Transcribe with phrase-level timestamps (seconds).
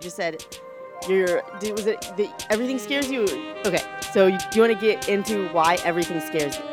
[0.00, 0.46] You just said
[1.06, 1.42] you're.
[1.60, 3.24] Was it the, everything scares you?
[3.66, 3.82] Okay,
[4.14, 6.64] so you, do you want to get into why everything scares you?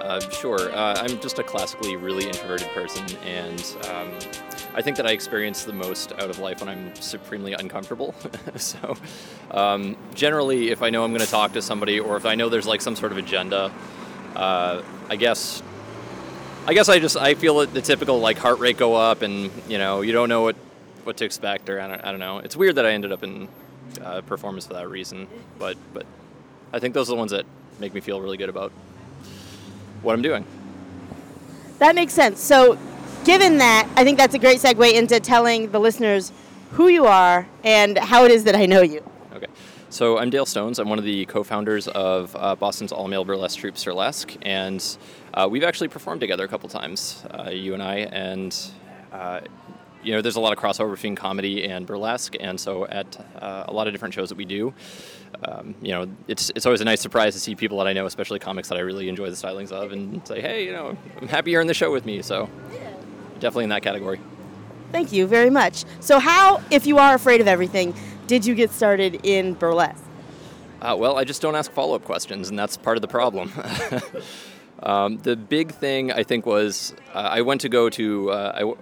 [0.00, 0.74] Uh, sure.
[0.74, 3.60] Uh, I'm just a classically really introverted person, and
[3.90, 4.10] um,
[4.74, 8.14] I think that I experience the most out of life when I'm supremely uncomfortable.
[8.56, 8.96] so,
[9.50, 12.48] um, generally, if I know I'm going to talk to somebody, or if I know
[12.48, 13.70] there's like some sort of agenda,
[14.34, 14.80] uh,
[15.10, 15.62] I guess.
[16.66, 19.76] I guess I just I feel the typical like heart rate go up, and you
[19.76, 20.56] know you don't know what
[21.06, 22.38] what to expect, or I don't, I don't know.
[22.38, 23.48] It's weird that I ended up in
[24.02, 26.04] uh, performance for that reason, but but
[26.72, 27.46] I think those are the ones that
[27.78, 28.72] make me feel really good about
[30.02, 30.44] what I'm doing.
[31.78, 32.40] That makes sense.
[32.40, 32.78] So,
[33.24, 36.32] given that, I think that's a great segue into telling the listeners
[36.72, 39.02] who you are and how it is that I know you.
[39.34, 39.46] Okay.
[39.90, 40.78] So I'm Dale Stones.
[40.78, 44.84] I'm one of the co-founders of uh, Boston's all-male burlesque troupe Surlesque, and
[45.34, 47.96] uh, we've actually performed together a couple times, uh, you and I.
[47.96, 48.56] And
[49.12, 49.40] uh,
[50.06, 53.64] you know, there's a lot of crossover between comedy and burlesque, and so at uh,
[53.66, 54.72] a lot of different shows that we do,
[55.44, 58.06] um, you know, it's it's always a nice surprise to see people that I know,
[58.06, 61.26] especially comics that I really enjoy the stylings of, and say, hey, you know, I'm
[61.26, 62.22] happy you're in the show with me.
[62.22, 62.48] So
[63.40, 64.20] definitely in that category.
[64.92, 65.84] Thank you very much.
[66.00, 67.94] So, how, if you are afraid of everything,
[68.26, 70.04] did you get started in burlesque?
[70.80, 73.50] Uh, well, I just don't ask follow up questions, and that's part of the problem.
[74.82, 78.58] um, the big thing I think was uh, I went to go to uh, I,
[78.60, 78.78] w-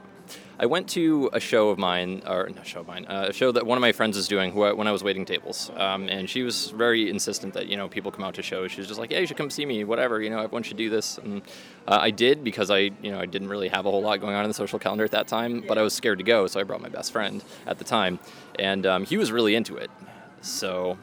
[0.59, 3.51] I went to a show of mine, or not show of mine, uh, a show
[3.51, 6.43] that one of my friends was doing when I was waiting tables, um, and she
[6.43, 8.71] was very insistent that you know people come out to shows.
[8.71, 10.23] She was just like, "Yeah, you should come see me, whatever.
[10.23, 11.43] You know, everyone should do this." And
[11.89, 14.37] uh, I did because I you know I didn't really have a whole lot going
[14.37, 16.61] on in the social calendar at that time, but I was scared to go, so
[16.61, 18.21] I brought my best friend at the time,
[18.59, 19.91] and um, he was really into it.
[20.41, 20.99] So.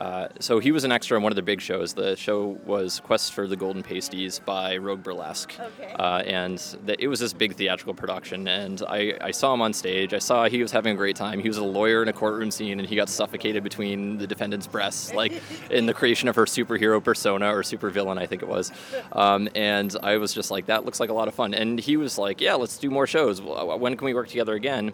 [0.00, 1.94] Uh, so he was an extra in one of the big shows.
[1.94, 5.92] The show was Quest for the Golden Pasties by Rogue Burlesque, Okay.
[5.92, 8.48] uh, and the, it was this big theatrical production.
[8.48, 10.12] And I, I saw him on stage.
[10.14, 11.38] I saw he was having a great time.
[11.40, 14.66] He was a lawyer in a courtroom scene, and he got suffocated between the defendant's
[14.66, 15.32] breasts, like
[15.70, 18.72] in the creation of her superhero persona or supervillain, I think it was.
[19.12, 21.54] Um, and I was just like, that looks like a lot of fun.
[21.54, 23.40] And he was like, yeah, let's do more shows.
[23.40, 24.92] When can we work together again?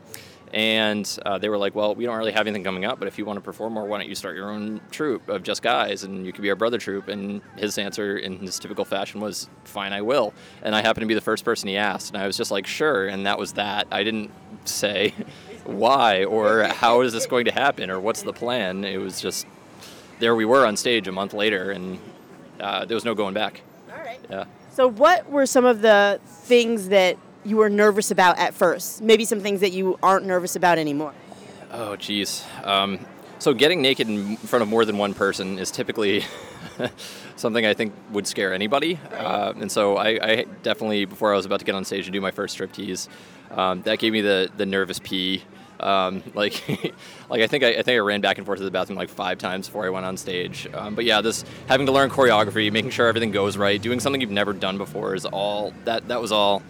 [0.52, 3.18] And uh, they were like, well, we don't really have anything coming up, but if
[3.18, 6.04] you want to perform more, why don't you start your own troupe of just guys
[6.04, 7.08] and you could be our brother troupe?
[7.08, 10.32] And his answer, in his typical fashion, was, fine, I will.
[10.62, 12.12] And I happened to be the first person he asked.
[12.14, 13.08] And I was just like, sure.
[13.08, 13.86] And that was that.
[13.90, 14.30] I didn't
[14.64, 15.14] say
[15.64, 18.84] why or how is this going to happen or what's the plan.
[18.84, 19.46] It was just,
[20.18, 21.98] there we were on stage a month later and
[22.60, 23.62] uh, there was no going back.
[23.90, 24.20] All right.
[24.30, 24.44] Yeah.
[24.72, 29.00] So, what were some of the things that you were nervous about at first?
[29.00, 31.14] Maybe some things that you aren't nervous about anymore.
[31.70, 32.44] Oh, geez.
[32.62, 32.98] Um,
[33.38, 36.24] so getting naked in front of more than one person is typically
[37.36, 38.98] something I think would scare anybody.
[39.12, 42.12] Uh, and so I, I definitely, before I was about to get on stage and
[42.12, 43.08] do my first striptease,
[43.50, 45.42] um, that gave me the, the nervous pee.
[45.80, 46.62] Um, like,
[47.30, 49.08] like I think I, I think I ran back and forth to the bathroom like
[49.08, 50.68] five times before I went on stage.
[50.74, 54.20] Um, but yeah, this having to learn choreography, making sure everything goes right, doing something
[54.20, 56.62] you've never done before is all that that was all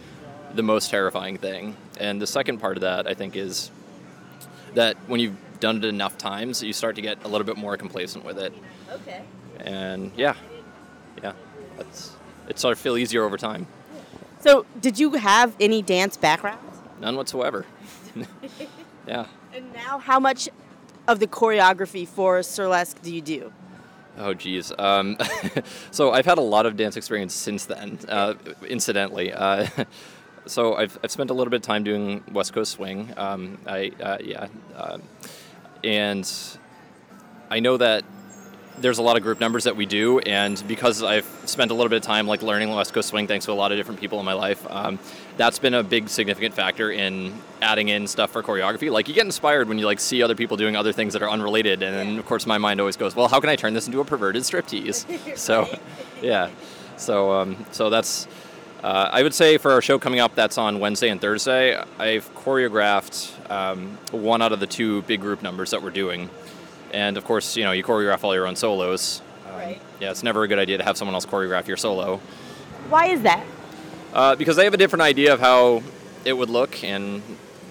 [0.58, 1.76] the most terrifying thing.
[2.00, 3.70] And the second part of that, I think, is
[4.74, 7.76] that when you've done it enough times, you start to get a little bit more
[7.76, 8.52] complacent with it.
[8.92, 9.22] Okay.
[9.60, 10.34] And yeah,
[11.22, 11.32] yeah,
[11.76, 12.12] that's
[12.48, 13.68] it started to feel easier over time.
[14.40, 16.60] So, did you have any dance background?
[17.00, 17.64] None whatsoever.
[19.06, 19.26] yeah.
[19.54, 20.48] And now, how much
[21.06, 23.52] of the choreography for Surlesque do you do?
[24.16, 24.72] Oh, geez.
[24.76, 25.16] Um,
[25.92, 28.34] so I've had a lot of dance experience since then, uh,
[28.68, 29.32] incidentally.
[29.32, 29.66] Uh,
[30.48, 33.12] so I've, I've spent a little bit of time doing West Coast Swing.
[33.16, 35.02] Um, I uh, yeah, um
[35.84, 36.30] and
[37.50, 38.04] I know that
[38.80, 41.88] there's a lot of group numbers that we do, and because I've spent a little
[41.88, 44.18] bit of time like learning West Coast Swing, thanks to a lot of different people
[44.20, 44.98] in my life, um,
[45.36, 48.90] that's been a big significant factor in adding in stuff for choreography.
[48.90, 51.30] Like you get inspired when you like see other people doing other things that are
[51.30, 53.86] unrelated, and then of course my mind always goes, well, how can I turn this
[53.86, 55.36] into a perverted striptease?
[55.36, 55.68] so,
[56.22, 56.50] yeah,
[56.96, 58.28] so um, so that's.
[58.82, 61.76] Uh, I would say for our show coming up, that's on Wednesday and Thursday.
[61.98, 66.30] I've choreographed um, one out of the two big group numbers that we're doing,
[66.92, 69.20] and of course, you know, you choreograph all your own solos.
[69.20, 69.80] Um, Right.
[70.00, 72.18] Yeah, it's never a good idea to have someone else choreograph your solo
[72.88, 73.44] Why is that?
[74.14, 75.82] uh, because they have a different idea of how
[76.24, 77.20] it would look, and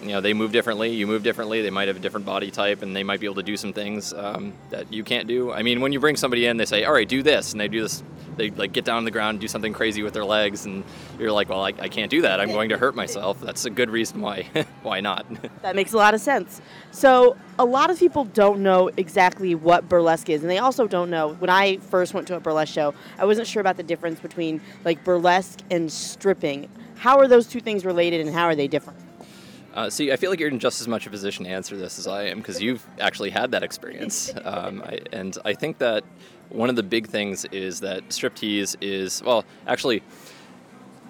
[0.02, 0.94] you know, they move differently.
[0.94, 1.62] You move differently.
[1.62, 3.72] They might have a different body type, and they might be able to do some
[3.72, 5.52] things um, that you can't do.
[5.54, 7.68] I mean, when you bring somebody in, they say, "All right, do this," and they
[7.70, 8.04] do this.
[8.38, 10.84] They like get down on the ground, and do something crazy with their legs, and
[11.20, 12.40] you're like, "Well, I, I can't do that.
[12.40, 14.50] I'm going to hurt myself." That's a good reason why.
[14.84, 15.26] why not?
[15.62, 16.62] That makes a lot of sense.
[16.92, 21.10] So, a lot of people don't know exactly what burlesque is, and they also don't
[21.10, 21.34] know.
[21.34, 24.62] When I first went to a burlesque show, I wasn't sure about the difference between
[24.86, 26.70] like burlesque and stripping.
[26.96, 29.00] How are those two things related, and how are they different?
[29.78, 32.00] Uh, see, I feel like you're in just as much a position to answer this
[32.00, 34.34] as I am because you've actually had that experience.
[34.44, 36.04] Um, I, and I think that
[36.50, 40.02] one of the big things is that striptease is, well, actually,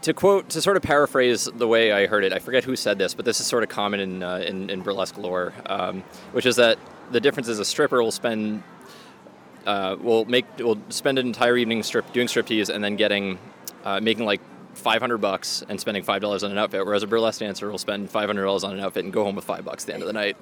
[0.02, 2.98] to quote, to sort of paraphrase the way I heard it, I forget who said
[2.98, 6.46] this, but this is sort of common in, uh, in, in, burlesque lore, um, which
[6.46, 6.78] is that
[7.12, 8.64] the difference is a stripper will spend,
[9.66, 13.40] uh, will make, will spend an entire evening strip doing striptease and then getting,
[13.84, 14.42] uh, making like
[14.78, 18.10] 500 bucks and spending five dollars on an outfit, whereas a burlesque dancer will spend
[18.10, 20.08] 500 dollars on an outfit and go home with five bucks at the end of
[20.08, 20.38] the night.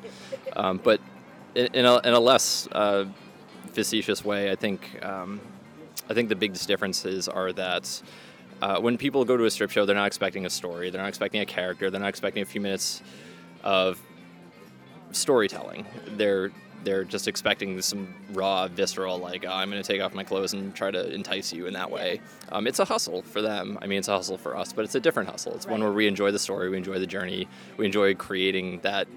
[0.56, 1.00] Um, but
[1.56, 3.06] in, in, a, in, a, less uh,
[3.76, 5.40] facetious way, I think um,
[6.10, 8.02] I think the biggest differences are that
[8.62, 11.10] uh, when people go to a strip show, they're not expecting a story, they're not
[11.10, 13.02] expecting a character, they're not expecting a few minutes
[13.64, 14.02] of
[15.12, 15.86] storytelling.
[16.08, 16.52] They're
[16.84, 20.54] they're just expecting some raw, visceral, like, oh, I'm going to take off my clothes
[20.54, 22.22] and try to entice you in that way.
[22.52, 23.80] Um, it's a hustle for them.
[23.82, 25.56] I mean, it's a hustle for us, but it's a different hustle.
[25.56, 25.72] It's right.
[25.72, 29.08] one where we enjoy the story, we enjoy the journey, we enjoy creating that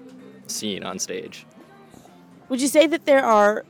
[0.47, 1.45] scene on stage.
[2.49, 3.65] Would you say that there are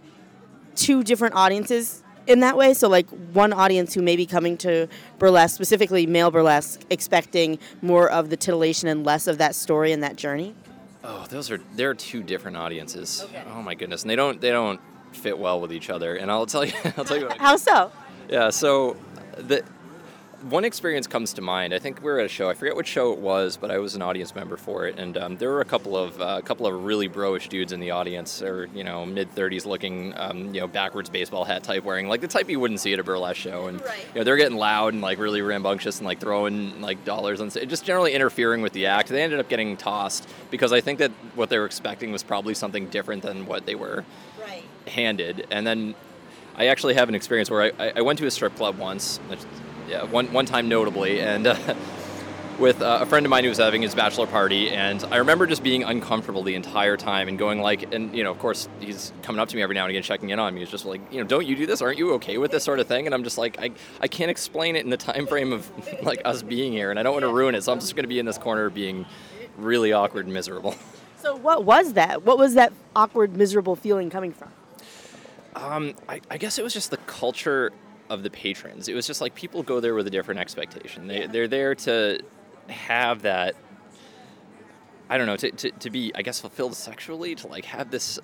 [0.76, 2.74] two different audiences in that way?
[2.74, 4.88] So, like, one audience who may be coming to
[5.18, 10.04] burlesque, specifically male burlesque, expecting more of the titillation and less of that story and
[10.04, 10.56] that journey?
[11.04, 13.24] Oh, those are they're two different audiences.
[13.26, 13.44] Okay.
[13.54, 14.82] Oh my goodness, and they don't they don't
[15.14, 16.16] fit well with each other.
[16.16, 17.38] And I'll tell you, I'll tell you what.
[17.38, 17.92] How so?
[18.30, 18.98] Yeah, so
[19.38, 19.64] the
[20.44, 21.74] one experience comes to mind.
[21.74, 22.50] I think we were at a show.
[22.50, 25.18] I forget which show it was, but I was an audience member for it, and
[25.18, 27.92] um, there were a couple of uh, a couple of really broish dudes in the
[27.92, 32.08] audience, or you know, mid thirties looking, um, you know, backwards baseball hat type wearing,
[32.08, 34.06] like the type you wouldn't see at a burlesque show, and right.
[34.14, 37.50] you know, they're getting loud and like really rambunctious and like throwing like dollars on,
[37.50, 39.10] just generally interfering with the act.
[39.10, 42.54] They ended up getting tossed because I think that what they were expecting was probably
[42.54, 44.06] something different than what they were
[44.42, 44.64] right.
[44.88, 45.96] handed, and then.
[46.58, 49.22] I actually have an experience where I, I went to a strip club once
[49.90, 51.56] yeah, one one time notably, and uh,
[52.60, 55.48] with uh, a friend of mine who was having his bachelor party, and I remember
[55.48, 59.12] just being uncomfortable the entire time and going like, and you know, of course, he's
[59.24, 60.60] coming up to me every now and again, checking in on me.
[60.60, 61.82] He's just like, you know, don't you do this?
[61.82, 63.08] Aren't you okay with this sort of thing?
[63.08, 65.72] And I'm just like, I, I can't explain it in the time frame of
[66.04, 68.04] like us being here, and I don't want to ruin it, so I'm just going
[68.04, 69.06] to be in this corner being
[69.58, 70.76] really awkward and miserable.
[71.22, 72.24] So what was that?
[72.24, 74.54] What was that awkward, miserable feeling coming from?
[75.54, 77.74] Um, I, I guess it was just the culture
[78.10, 78.88] of the patrons.
[78.88, 81.08] It was just like people go there with a different expectation.
[81.08, 82.20] They, they're there to
[82.68, 83.56] have that,
[85.10, 88.20] I don't know, to, to, to be, I guess, fulfilled sexually, to like have this.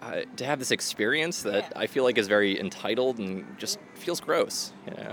[0.00, 1.80] Uh, to have this experience that yeah.
[1.80, 5.12] I feel like is very entitled and just feels gross, you know.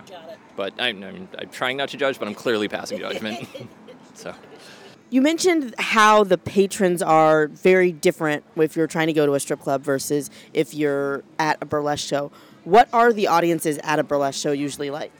[0.55, 3.47] But I'm, I'm, I'm trying not to judge, but I'm clearly passing judgment.
[4.13, 4.35] so.
[5.09, 9.39] You mentioned how the patrons are very different if you're trying to go to a
[9.39, 12.31] strip club versus if you're at a burlesque show.
[12.65, 15.12] What are the audiences at a burlesque show usually like?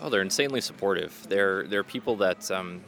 [0.00, 1.26] Oh, they're insanely supportive.
[1.28, 2.80] They're they're people that um,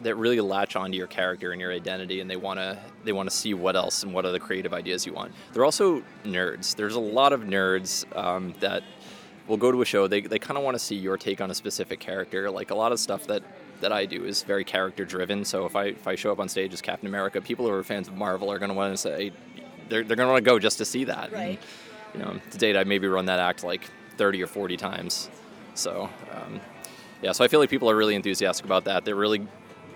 [0.00, 3.52] that really latch onto your character and your identity, and they wanna they wanna see
[3.52, 5.32] what else and what other creative ideas you want.
[5.52, 6.74] They're also nerds.
[6.74, 8.82] There's a lot of nerds um, that
[9.46, 10.06] will go to a show.
[10.06, 12.50] They they kind of want to see your take on a specific character.
[12.50, 13.42] Like a lot of stuff that
[13.80, 15.44] that I do is very character driven.
[15.44, 17.82] So if I if I show up on stage as Captain America, people who are
[17.82, 19.32] fans of Marvel are going to want to say
[19.90, 21.30] they're they're going to want to go just to see that.
[21.30, 21.58] Right.
[21.58, 21.58] And,
[22.18, 25.30] you know, to date, I maybe run that act like 30 or 40 times.
[25.74, 26.60] So, um,
[27.22, 29.04] yeah, so I feel like people are really enthusiastic about that.
[29.04, 29.46] They're really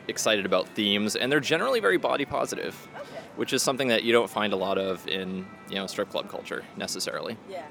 [0.09, 3.21] excited about themes, and they're generally very body positive, okay.
[3.37, 6.29] which is something that you don't find a lot of in you know strip club
[6.29, 7.37] culture necessarily.
[7.51, 7.65] Yeah.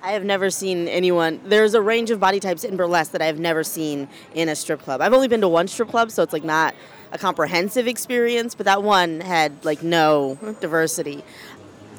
[0.00, 1.40] I have never seen anyone.
[1.44, 4.80] There's a range of body types in burlesque that I've never seen in a strip
[4.80, 5.00] club.
[5.00, 6.74] I've only been to one strip club, so it's like not
[7.10, 11.24] a comprehensive experience, but that one had like no diversity.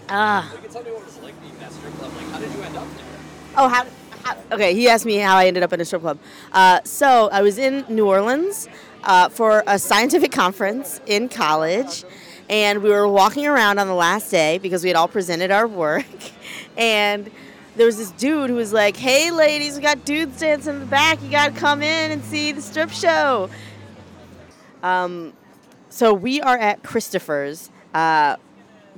[0.09, 1.35] Uh, tell me what it's like
[1.71, 2.11] strip club?
[2.15, 3.05] Like, how did you end up there?
[3.57, 3.85] Oh, how,
[4.23, 6.19] how okay, he asked me how I ended up in a strip club.
[6.51, 8.67] Uh, so I was in New Orleans
[9.03, 12.03] uh, for a scientific conference in college,
[12.49, 15.67] and we were walking around on the last day because we had all presented our
[15.67, 16.05] work,
[16.77, 17.29] and
[17.75, 20.85] there was this dude who was like, "Hey, ladies, we got dudes dancing in the
[20.85, 21.21] back.
[21.21, 23.49] You got to come in and see the strip show."
[24.81, 25.33] Um,
[25.89, 27.69] so we are at Christopher's.
[27.93, 28.37] Uh,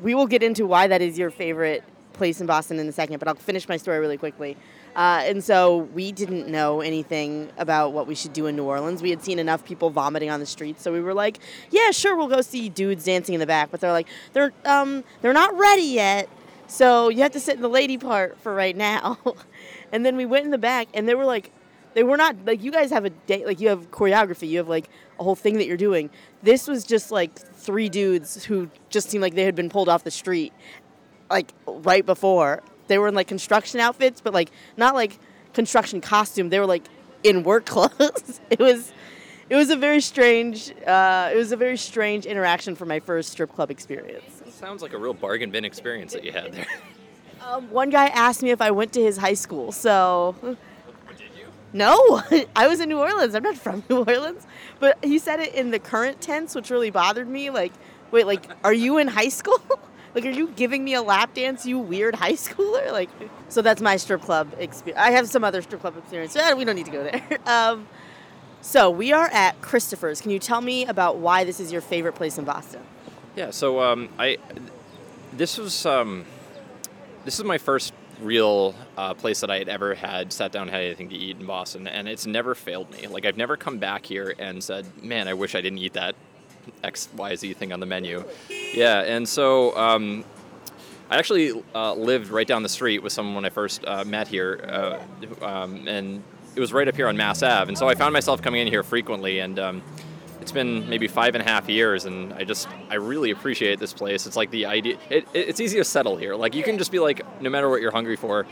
[0.02, 3.20] we will get into why that is your favorite place in Boston in a second,
[3.20, 4.58] but I'll finish my story really quickly.
[4.96, 9.02] Uh, and so we didn't know anything about what we should do in New Orleans.
[9.02, 11.40] We had seen enough people vomiting on the streets, so we were like,
[11.70, 15.04] "Yeah, sure, we'll go see dudes dancing in the back." But they're like, "They're um,
[15.22, 16.28] they're not ready yet,
[16.68, 19.18] so you have to sit in the lady part for right now."
[19.94, 21.52] and then we went in the back, and they were like,
[21.94, 24.70] they were not like you guys have a day, like you have choreography, you have
[24.70, 24.90] like
[25.22, 26.10] a whole thing that you're doing.
[26.44, 30.04] This was just like three dudes who just seemed like they had been pulled off
[30.04, 30.52] the street
[31.30, 32.64] like right before.
[32.88, 35.20] They were in like construction outfits, but like not like
[35.54, 36.50] construction costume.
[36.50, 36.84] They were like
[37.24, 38.42] in work clothes.
[38.50, 38.92] it was
[39.50, 40.74] it was a very strange.
[40.86, 44.42] Uh, it was a very strange interaction for my first strip club experience.
[44.50, 46.68] Sounds like a real bargain bin experience that you had there.
[47.46, 50.36] Um, one guy asked me if I went to his high school, so.
[51.74, 52.22] No,
[52.56, 53.36] I was in New Orleans.
[53.36, 54.46] I'm not from New Orleans.
[54.80, 57.50] But he said it in the current tense, which really bothered me.
[57.50, 57.74] Like,
[58.12, 59.62] wait, like, are you in high school?
[60.16, 62.92] like, are you giving me a lap dance, you weird high schooler?
[62.92, 63.10] Like,
[63.50, 65.02] so that's my strip club experience.
[65.02, 66.36] I have some other strip club experience.
[66.36, 67.40] Eh, we don't need to go there.
[67.46, 67.88] Um,
[68.62, 70.22] so we are at Christopher's.
[70.22, 72.82] Can you tell me about why this is your favorite place in Boston?
[73.36, 73.50] Yeah.
[73.50, 74.38] So um, I,
[75.34, 76.26] this was um,
[77.26, 80.82] this is my first real uh, place that I had ever had sat down had
[80.82, 83.08] anything to eat in Boston, and it's never failed me.
[83.08, 86.16] Like I've never come back here and said, "Man, I wish I didn't eat that
[86.84, 88.24] X Y Z thing on the menu."
[88.74, 89.76] Yeah, and so.
[89.78, 90.24] Um,
[91.10, 94.30] I actually uh, lived right down the street with someone when I first uh, met
[94.30, 96.24] here, uh, um, and
[96.56, 97.68] it was right up here on Mass Ave.
[97.68, 99.84] And so I found myself coming in here frequently, and um,
[100.42, 103.94] it's been maybe five and a half years, and I just I really appreciate this
[103.94, 104.26] place.
[104.26, 104.98] It's like the idea.
[105.10, 106.36] It, it, it's easy to settle here.
[106.36, 108.46] Like you can just be like, no matter what you're hungry for,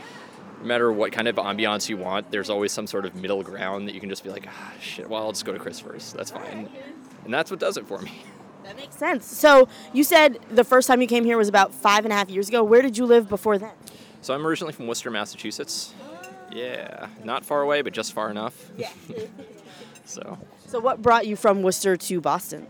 [0.60, 3.88] no matter what kind of ambiance you want, there's always some sort of middle ground
[3.88, 5.08] that you can just be like, ah, shit.
[5.10, 6.12] Well, I'll just go to Christopher's.
[6.12, 6.68] That's fine,
[7.24, 8.22] and that's what does it for me.
[8.62, 9.26] That makes sense.
[9.26, 12.30] So you said the first time you came here was about five and a half
[12.30, 12.62] years ago.
[12.62, 13.72] Where did you live before then?
[14.20, 15.92] So I'm originally from Worcester, Massachusetts.
[16.52, 18.70] Yeah, not far away, but just far enough.
[18.78, 18.90] Yeah.
[20.04, 20.38] So,
[20.70, 22.66] so what brought you from Worcester to Boston?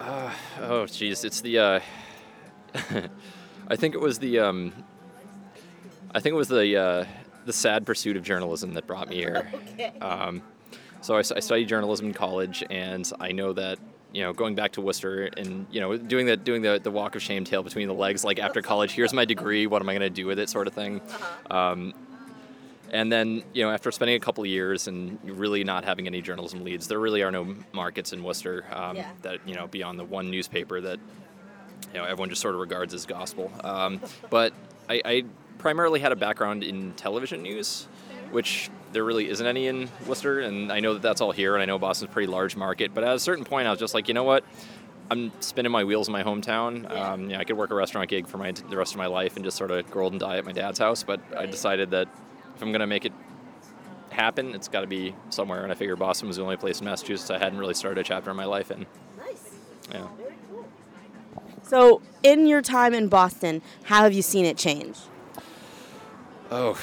[0.00, 1.58] oh, geez, it's the.
[1.58, 1.80] Uh,
[3.68, 4.40] I think it was the.
[4.40, 4.72] Um,
[6.12, 7.04] I think it was the uh,
[7.44, 9.50] the sad pursuit of journalism that brought me here.
[9.76, 9.98] Okay.
[10.00, 10.42] Um,
[11.02, 13.78] so I, I studied journalism in college, and I know that
[14.12, 17.14] you know going back to Worcester and you know doing the doing the, the walk
[17.14, 19.92] of shame, tail between the legs, like after college, here's my degree, what am I
[19.92, 21.00] going to do with it, sort of thing.
[21.50, 21.92] Um,
[22.92, 26.20] and then you know after spending a couple of years and really not having any
[26.22, 29.10] journalism leads, there really are no markets in Worcester um, Yeah.
[29.22, 30.98] that you know beyond the one newspaper that
[31.92, 33.50] you know everyone just sort of regards as gospel.
[33.62, 34.00] Um,
[34.30, 34.52] but
[34.88, 35.24] I, I
[35.58, 37.88] primarily had a background in television news,
[38.30, 41.62] which there really isn't any in Worcester, and I know that that's all here, and
[41.62, 42.94] I know Boston's a pretty large market.
[42.94, 44.44] But at a certain point, I was just like, you know what?
[45.10, 46.82] I'm spinning my wheels in my hometown.
[46.84, 47.12] Yeah.
[47.12, 49.36] Um, yeah, I could work a restaurant gig for my the rest of my life
[49.36, 51.02] and just sort of grow old and die at my dad's house.
[51.04, 52.08] But I decided that
[52.56, 53.12] if I'm gonna make it
[54.16, 55.62] happen, it's got to be somewhere.
[55.62, 58.04] And I figured Boston was the only place in Massachusetts I hadn't really started a
[58.04, 58.86] chapter in my life in.
[59.18, 59.54] Nice.
[59.92, 60.08] Yeah.
[61.62, 64.96] So, in your time in Boston, how have you seen it change?
[66.50, 66.78] Oh,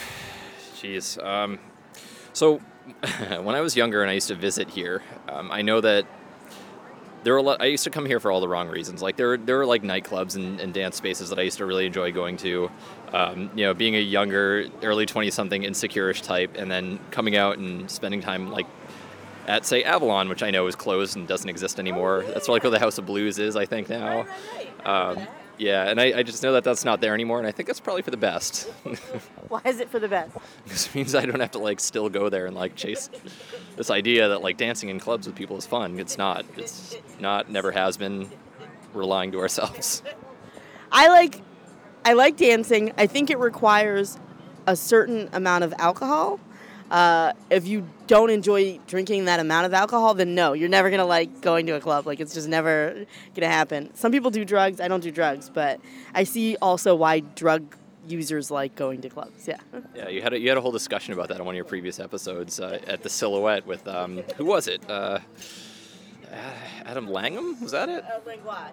[0.76, 1.24] jeez.
[1.24, 1.60] Um,
[2.34, 2.58] so,
[3.42, 6.06] when I was younger and I used to visit here, um, I know that
[7.24, 7.62] there were a lot.
[7.62, 9.02] I used to come here for all the wrong reasons.
[9.02, 11.66] Like there, were, there were like nightclubs and, and dance spaces that I used to
[11.66, 12.70] really enjoy going to.
[13.14, 17.90] Um, you know, being a younger, early twenty-something, insecure-ish type, and then coming out and
[17.90, 18.68] spending time like
[19.48, 22.24] at say Avalon, which I know is closed and doesn't exist anymore.
[22.28, 24.26] That's like where the House of Blues is, I think now.
[24.86, 25.28] Um,
[25.64, 27.80] yeah, and I, I just know that that's not there anymore, and I think that's
[27.80, 28.70] probably for the best.
[29.48, 30.36] Why is it for the best?
[30.68, 33.10] This means I don't have to like still go there and like chase
[33.78, 36.00] this idea that like dancing in clubs with people is fun.
[36.00, 36.46] It's not.
[36.58, 37.50] It's not.
[37.50, 38.30] Never has been.
[38.94, 40.04] We're lying to ourselves.
[40.92, 41.42] I like
[42.06, 42.92] I like dancing.
[42.98, 44.20] I think it requires
[44.68, 46.40] a certain amount of alcohol.
[46.92, 51.06] Uh, if you don't enjoy drinking that amount of alcohol, then no, you're never gonna
[51.06, 52.06] like going to a club.
[52.06, 53.06] Like it's just never
[53.36, 53.90] gonna happen.
[53.96, 54.80] Some people do drugs.
[54.82, 55.80] I don't do drugs, but
[56.14, 57.76] I see also why drug
[58.08, 59.48] users like going to clubs.
[59.48, 59.58] Yeah.
[59.96, 61.64] Yeah, you had a, you had a whole discussion about that on one of your
[61.66, 64.88] previous episodes uh, at the Silhouette with um, who was it?
[64.90, 65.20] Uh,
[66.86, 68.04] Adam Langham was that it?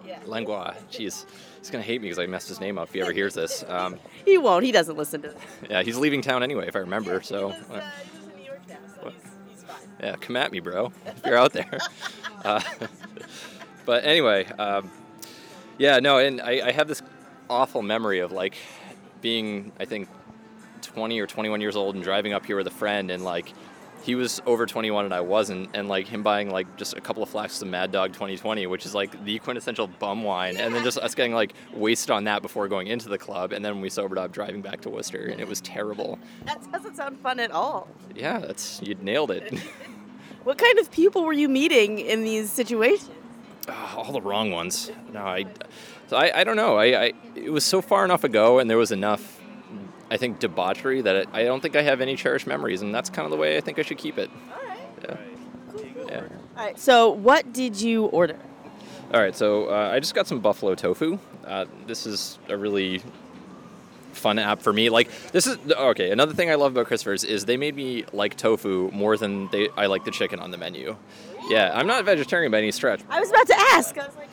[0.05, 0.19] yeah.
[0.25, 0.73] Langlois.
[0.91, 1.25] Jeez,
[1.59, 2.89] he's gonna hate me because I messed his name up.
[2.89, 4.65] If he ever hears this, um, He won't.
[4.65, 5.41] He doesn't listen to this.
[5.69, 7.21] yeah, he's leaving town anyway, if I remember.
[7.21, 7.51] So.
[7.71, 7.81] uh,
[10.01, 10.91] Yeah, come at me, bro.
[11.05, 11.79] If you're out there.
[12.43, 12.59] Uh,
[13.85, 14.89] but anyway, um,
[15.77, 17.03] yeah, no, and I, I have this
[17.51, 18.55] awful memory of like
[19.21, 20.09] being, I think,
[20.81, 23.53] 20 or 21 years old and driving up here with a friend, and like
[24.03, 27.23] he was over 21 and I wasn't, and like him buying like just a couple
[27.23, 30.83] of flasks of Mad Dog 2020, which is like the quintessential bum wine, and then
[30.83, 33.81] just us getting like wasted on that before going into the club, and then when
[33.81, 36.19] we sobered up, driving back to Worcester, and it was terrible.
[36.45, 37.87] That doesn't sound fun at all.
[38.15, 39.53] Yeah, that's you nailed it.
[40.43, 43.11] What kind of people were you meeting in these situations?
[43.67, 44.91] Ah, all the wrong ones.
[45.13, 45.45] No, I,
[46.07, 46.77] so I, I don't know.
[46.77, 49.39] I, I, it was so far enough ago, and there was enough,
[50.11, 53.09] I think, debauchery that it, I don't think I have any cherished memories, and that's
[53.09, 54.29] kind of the way I think I should keep it.
[54.53, 54.79] All right.
[55.03, 55.17] Yeah.
[56.07, 56.21] Yeah.
[56.57, 56.79] All right.
[56.79, 58.37] So, what did you order?
[59.13, 59.35] All right.
[59.35, 61.19] So uh, I just got some buffalo tofu.
[61.45, 63.01] Uh, this is a really
[64.13, 64.89] fun app for me.
[64.89, 66.11] Like this is okay.
[66.11, 69.69] Another thing I love about Christopher's is they made me like tofu more than they
[69.75, 70.95] I like the chicken on the menu.
[71.49, 73.01] Yeah, I'm not a vegetarian by any stretch.
[73.09, 73.97] I was about to ask.
[73.97, 74.29] I was like,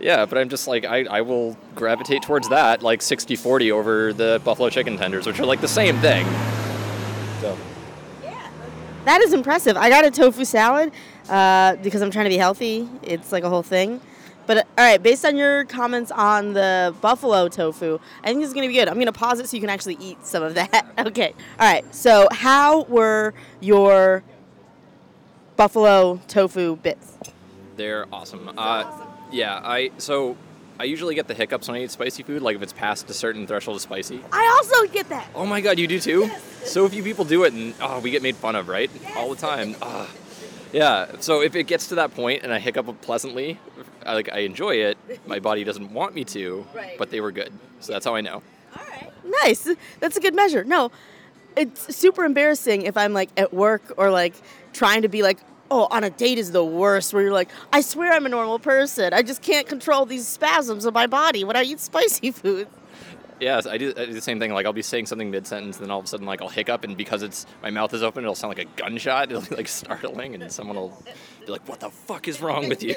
[0.00, 4.40] Yeah, but I'm just like I, I will gravitate towards that like 60-40 over the
[4.44, 6.24] buffalo chicken tenders, which are like the same thing.
[7.40, 7.56] So
[8.22, 8.48] Yeah.
[9.04, 9.76] that is impressive.
[9.76, 10.92] I got a tofu salad
[11.28, 12.88] uh, because I'm trying to be healthy.
[13.02, 14.00] It's like a whole thing.
[14.46, 18.48] But uh, all right, based on your comments on the buffalo tofu, I think this
[18.48, 18.88] is gonna be good.
[18.88, 20.86] I'm gonna pause it so you can actually eat some of that.
[21.06, 21.34] okay.
[21.60, 21.94] All right.
[21.94, 24.22] So, how were your
[25.56, 27.18] buffalo tofu bits?
[27.76, 28.50] they're awesome.
[28.58, 30.36] Uh, yeah, I so
[30.80, 33.14] I usually get the hiccups when I eat spicy food, like if it's past a
[33.14, 34.20] certain threshold of spicy.
[34.32, 35.26] I also get that.
[35.34, 36.30] Oh my god, you do too?
[36.64, 38.90] So few people do it, and oh, we get made fun of, right?
[39.16, 39.74] All the time.
[39.82, 40.08] Ah.
[40.72, 41.12] yeah.
[41.20, 43.58] So if it gets to that point and I hiccup pleasantly,
[44.06, 44.98] I, like I enjoy it.
[45.26, 46.96] My body doesn't want me to, Right.
[46.98, 47.52] but they were good.
[47.80, 48.42] So that's how I know.
[48.76, 49.10] All right.
[49.44, 49.68] Nice.
[50.00, 50.62] That's a good measure.
[50.64, 50.90] No,
[51.56, 54.34] it's super embarrassing if I'm like at work or like
[54.72, 55.38] trying to be like,
[55.70, 58.58] oh, on a date is the worst where you're like, I swear I'm a normal
[58.58, 59.12] person.
[59.12, 62.68] I just can't control these spasms of my body when I eat spicy food.
[63.40, 64.52] Yes, I do, I do the same thing.
[64.52, 66.48] Like I'll be saying something mid sentence, and then all of a sudden, like I'll
[66.48, 69.30] hiccup, and because it's my mouth is open, it'll sound like a gunshot.
[69.30, 71.02] It'll be like startling, and someone will
[71.46, 72.96] be like, "What the fuck is wrong with you?"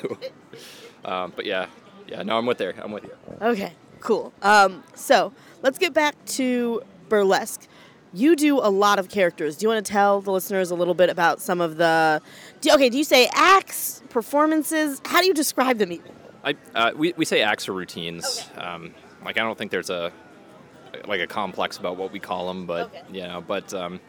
[1.06, 1.68] um, but yeah,
[2.08, 2.74] yeah, no, I'm with there.
[2.82, 3.12] I'm with you.
[3.42, 4.34] Okay, cool.
[4.42, 7.68] Um, so let's get back to burlesque.
[8.14, 9.58] You do a lot of characters.
[9.58, 12.22] Do you want to tell the listeners a little bit about some of the?
[12.62, 15.02] Do, okay, do you say acts, performances?
[15.06, 15.92] How do you describe them?
[15.92, 16.12] Even?
[16.44, 18.48] I uh, we we say acts or routines.
[18.58, 18.94] Um,
[19.26, 20.12] like I don't think there's a
[21.08, 23.02] like a complex about what we call them, but Okay.
[23.12, 24.00] you know, but um,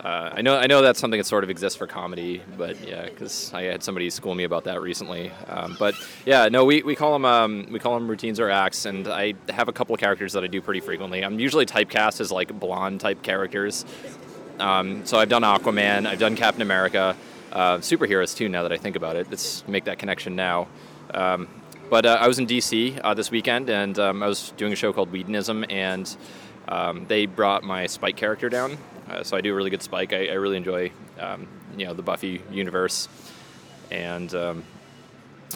[0.00, 3.04] uh, I know I know that's something that sort of exists for comedy, but yeah,
[3.06, 5.30] because I had somebody school me about that recently.
[5.48, 5.94] Um, but
[6.26, 9.34] yeah, no, we, we call them um, we call them routines or acts, and I
[9.48, 11.24] have a couple of characters that I do pretty frequently.
[11.24, 13.84] I'm usually typecast as like blonde type characters.
[14.60, 17.16] Um, so I've done Aquaman, I've done Captain America,
[17.54, 18.48] uh, superheroes too.
[18.48, 20.68] Now that I think about it, let's make that connection now.
[21.12, 21.48] Um,
[21.90, 24.76] but uh, I was in DC uh, this weekend, and um, I was doing a
[24.76, 26.16] show called Whedonism, and
[26.68, 28.76] um, they brought my Spike character down.
[29.08, 30.12] Uh, so I do a really good Spike.
[30.12, 33.08] I, I really enjoy, um, you know, the Buffy universe,
[33.90, 34.64] and um,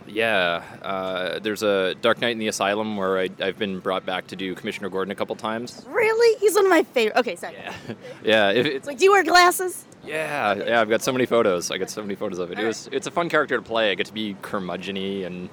[0.07, 4.27] yeah, uh, there's a Dark Knight in the Asylum where I, I've been brought back
[4.29, 5.85] to do Commissioner Gordon a couple times.
[5.88, 6.38] Really?
[6.38, 7.18] He's one of my favorite.
[7.18, 7.55] Okay, sorry.
[7.55, 7.74] Yeah,
[8.24, 9.85] yeah, it, it's Like, do you wear glasses?
[10.05, 10.81] yeah, yeah.
[10.81, 11.70] I've got so many photos.
[11.70, 12.59] I got so many photos of it.
[12.59, 13.90] It was it's a fun character to play.
[13.90, 15.48] I get to be curmudgeony and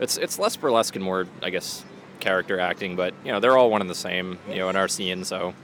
[0.00, 1.84] it's it's less burlesque and more, I guess,
[2.18, 2.96] character acting.
[2.96, 4.38] But you know, they're all one and the same.
[4.48, 5.54] You know, in our scene, so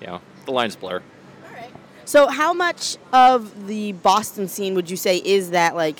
[0.00, 1.02] you know, the lines blur.
[1.48, 1.70] All right.
[2.04, 5.98] So, how much of the Boston scene would you say is that like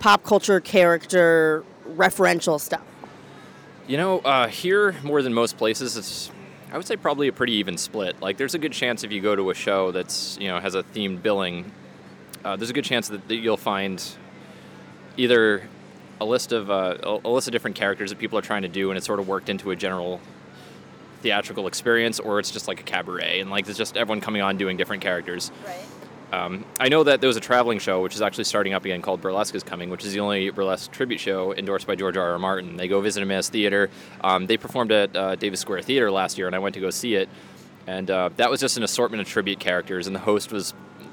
[0.00, 2.82] pop culture character referential stuff?
[3.86, 6.32] You know, uh, here more than most places, it's
[6.72, 8.20] I would say probably a pretty even split.
[8.20, 10.74] Like, there's a good chance if you go to a show that's you know has
[10.74, 11.70] a themed billing,
[12.44, 14.04] uh, there's a good chance that, that you'll find
[15.16, 15.68] either
[16.20, 18.68] a list of uh, a, a list of different characters that people are trying to
[18.68, 20.20] do, and it's sort of worked into a general
[21.22, 24.56] theatrical experience, or it's just like a cabaret, and like it's just everyone coming on
[24.56, 25.50] doing different characters.
[25.66, 25.84] Right.
[26.32, 29.02] Um, I know that there was a traveling show, which is actually starting up again,
[29.02, 32.32] called Burlesque is Coming, which is the only burlesque tribute show endorsed by George R.
[32.32, 32.38] R.
[32.38, 32.76] Martin.
[32.76, 33.90] They go visit at his theater.
[34.20, 36.90] Um, they performed at uh, Davis Square Theater last year, and I went to go
[36.90, 37.28] see it.
[37.86, 40.72] And uh, that was just an assortment of tribute characters, and the host was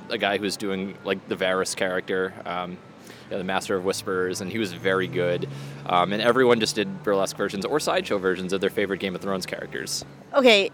[0.09, 3.83] a guy who was doing like the Varys character, um, you know, the Master of
[3.83, 5.49] Whispers, and he was very good.
[5.87, 9.21] Um, and everyone just did burlesque versions or sideshow versions of their favorite Game of
[9.21, 10.05] Thrones characters.
[10.33, 10.69] Okay,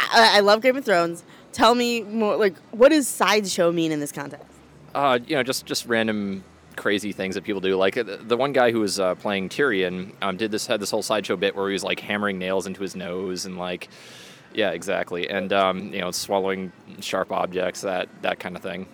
[0.00, 1.22] I, I love Game of Thrones.
[1.54, 2.36] Tell me more.
[2.36, 4.44] Like, what does sideshow mean in this context?
[4.92, 6.42] Uh, you know, just just random
[6.74, 7.76] crazy things that people do.
[7.76, 10.90] Like uh, the one guy who was uh, playing Tyrion um, did this had this
[10.90, 13.88] whole sideshow bit where he was like hammering nails into his nose and like,
[14.52, 18.88] yeah, exactly, and um, you know, swallowing sharp objects, that that kind of thing.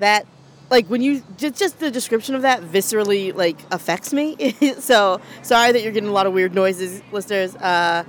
[0.00, 0.26] That,
[0.68, 4.52] like, when you just just the description of that viscerally like affects me.
[4.80, 7.56] so sorry that you're getting a lot of weird noises, listeners.
[7.56, 8.04] Uh,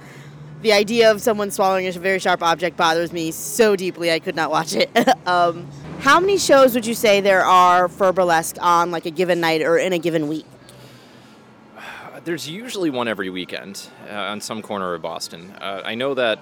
[0.63, 4.35] the idea of someone swallowing a very sharp object bothers me so deeply I could
[4.35, 4.89] not watch it.
[5.27, 9.39] um, how many shows would you say there are for burlesque on like a given
[9.39, 10.45] night or in a given week?
[12.23, 15.51] There's usually one every weekend uh, on some corner of Boston.
[15.59, 16.39] Uh, I know that.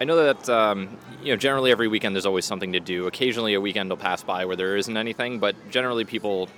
[0.00, 3.06] I know that um, you know generally every weekend there's always something to do.
[3.06, 6.48] Occasionally a weekend will pass by where there isn't anything, but generally people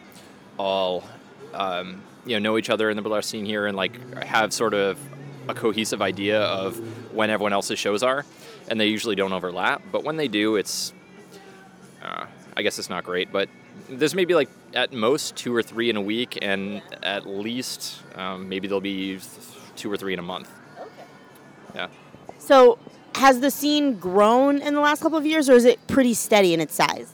[0.57, 1.05] all
[1.53, 4.73] um, you know know each other in the burlesque scene here and like have sort
[4.73, 4.99] of
[5.49, 6.77] a cohesive idea of
[7.15, 8.25] when everyone else's shows are,
[8.69, 9.83] and they usually don't overlap.
[9.91, 10.93] But when they do, it's
[12.03, 12.27] uh,
[12.57, 13.49] I guess it's not great, but
[13.89, 18.49] there's maybe like at most two or three in a week, and at least um,
[18.49, 19.19] maybe there'll be
[19.77, 20.51] two or three in a month.
[20.79, 20.89] Okay.
[21.75, 21.89] Yeah.
[22.39, 22.79] So,
[23.15, 26.55] has the scene grown in the last couple of years, or is it pretty steady
[26.55, 27.13] in its size?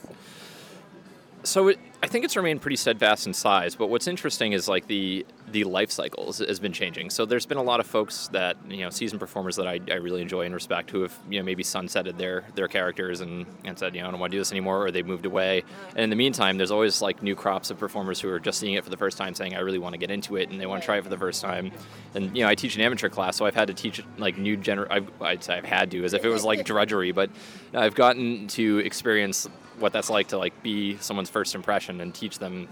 [1.42, 4.86] So it, I think it's remained pretty steadfast in size, but what's interesting is like
[4.86, 7.10] the the life cycles has been changing.
[7.10, 9.96] So there's been a lot of folks that you know seasoned performers that I, I
[9.96, 13.78] really enjoy and respect who have you know maybe sunsetted their their characters and, and
[13.78, 15.62] said you know I don't want to do this anymore or they moved away.
[15.90, 18.74] And in the meantime, there's always like new crops of performers who are just seeing
[18.74, 20.66] it for the first time, saying I really want to get into it and they
[20.66, 21.70] want to try it for the first time.
[22.14, 24.56] And you know I teach an amateur class, so I've had to teach like new
[24.56, 24.86] gener.
[24.88, 27.28] I've, I'd say I've had to as if it was like drudgery, but
[27.74, 29.46] I've gotten to experience
[29.80, 32.68] what that's like to like be someone's first impression and teach them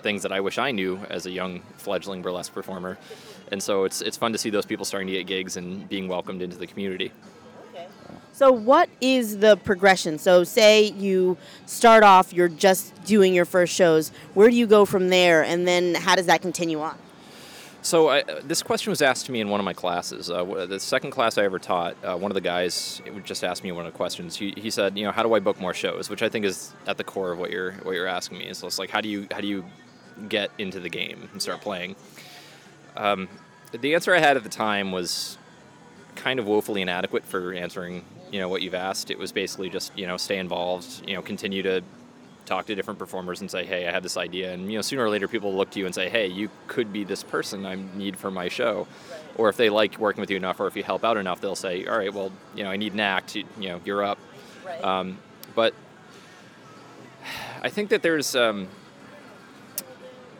[0.00, 2.98] things that I wish I knew as a young fledgling burlesque performer.
[3.50, 6.08] And so it's it's fun to see those people starting to get gigs and being
[6.08, 7.12] welcomed into the community.
[8.34, 10.18] So, what is the progression?
[10.18, 14.10] So, say you start off, you're just doing your first shows.
[14.32, 16.96] Where do you go from there, and then how does that continue on?
[17.82, 20.30] So I, this question was asked to me in one of my classes.
[20.30, 23.72] Uh, the second class I ever taught, uh, one of the guys just asked me
[23.72, 24.36] one of the questions.
[24.36, 26.08] He, he said, you know, how do I book more shows?
[26.08, 28.54] Which I think is at the core of what you're what you're asking me.
[28.54, 29.64] So it's like, how do you how do you
[30.28, 31.96] get into the game and start playing?
[32.96, 33.28] Um,
[33.72, 35.36] the answer I had at the time was
[36.14, 39.10] kind of woefully inadequate for answering you know what you've asked.
[39.10, 41.82] It was basically just you know stay involved, you know, continue to
[42.46, 45.04] talk to different performers and say, "Hey, I have this idea," and you know, sooner
[45.04, 47.76] or later, people look to you and say, "Hey, you could be this person I
[47.94, 48.86] need for my show,"
[49.36, 51.54] or if they like working with you enough, or if you help out enough, they'll
[51.54, 53.36] say, "All right, well, you know, I need an act.
[53.36, 54.18] You, you know, you're up."
[54.64, 54.82] Right.
[54.84, 55.18] Um,
[55.54, 55.74] but
[57.62, 58.68] I think that there's, um,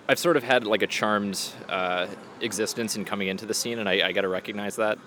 [0.08, 2.06] I've sort of had like a charmed uh,
[2.40, 4.98] existence in coming into the scene, and I, I got to recognize that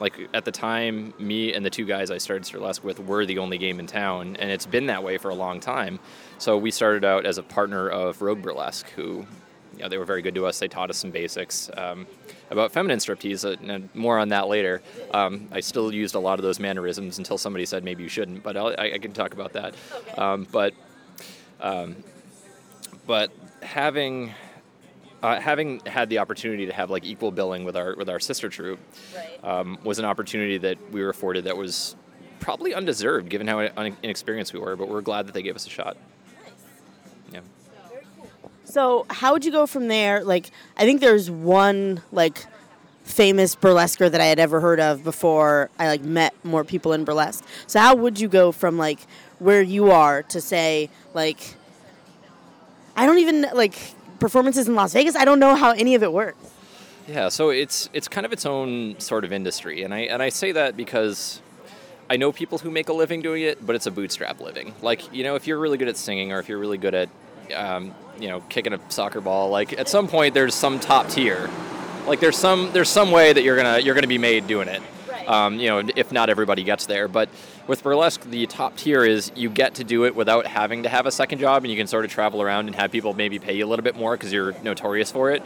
[0.00, 3.38] like at the time, me and the two guys I started Surlesque with were the
[3.38, 5.98] only game in town, and it's been that way for a long time.
[6.38, 9.26] So we started out as a partner of Rogue Burlesque, who,
[9.74, 10.58] you know, they were very good to us.
[10.58, 12.06] They taught us some basics um,
[12.50, 14.82] about feminine striptease, uh, and more on that later.
[15.12, 18.42] Um, I still used a lot of those mannerisms until somebody said maybe you shouldn't,
[18.42, 19.74] but I'll, I, I can talk about that.
[19.94, 20.20] Okay.
[20.20, 20.74] Um, but,
[21.60, 21.96] um,
[23.06, 23.32] but
[23.62, 24.32] having
[25.22, 28.48] uh, having had the opportunity to have like equal billing with our with our sister
[28.48, 28.78] troupe
[29.16, 29.44] Right.
[29.44, 31.96] um, was an opportunity that we were afforded that was
[32.40, 35.66] probably undeserved given how un- inexperienced we were, but we're glad that they gave us
[35.66, 35.96] a shot.
[37.32, 37.40] Yeah.
[38.64, 40.22] So, how would you go from there?
[40.22, 42.46] Like, I think there's one like
[43.02, 47.04] famous burlesquer that I had ever heard of before I like met more people in
[47.04, 47.44] burlesque.
[47.66, 49.00] So, how would you go from like
[49.38, 51.40] where you are to say like
[52.96, 53.78] I don't even like
[54.18, 55.16] performances in Las Vegas.
[55.16, 56.38] I don't know how any of it works.
[57.06, 60.28] Yeah, so it's it's kind of its own sort of industry, and I and I
[60.28, 61.40] say that because
[62.10, 64.74] I know people who make a living doing it, but it's a bootstrap living.
[64.82, 67.08] Like you know, if you're really good at singing, or if you're really good at
[67.54, 71.48] um, you know kicking a soccer ball, like at some point there's some top tier.
[72.06, 74.82] Like there's some there's some way that you're gonna you're gonna be made doing it.
[75.28, 77.28] Um, you know, if not everybody gets there, but
[77.66, 81.04] with burlesque, the top tier is you get to do it without having to have
[81.04, 83.54] a second job, and you can sort of travel around and have people maybe pay
[83.54, 85.42] you a little bit more because you're notorious for it.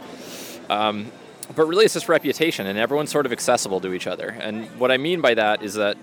[0.69, 1.11] Um,
[1.53, 4.29] but really, it's just reputation, and everyone's sort of accessible to each other.
[4.29, 5.97] And what I mean by that is that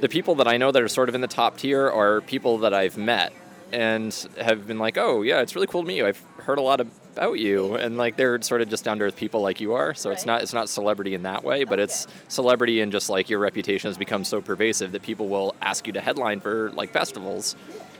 [0.00, 2.58] the people that I know that are sort of in the top tier are people
[2.58, 3.32] that I've met
[3.70, 6.06] and have been like, oh, yeah, it's really cool to meet you.
[6.06, 6.80] I've heard a lot
[7.16, 7.76] about you.
[7.76, 9.94] And like they're sort of just down to earth people like you are.
[9.94, 13.30] So it's not it's not celebrity in that way, but it's celebrity and just like
[13.30, 16.90] your reputation has become so pervasive that people will ask you to headline for like
[16.90, 17.56] festivals.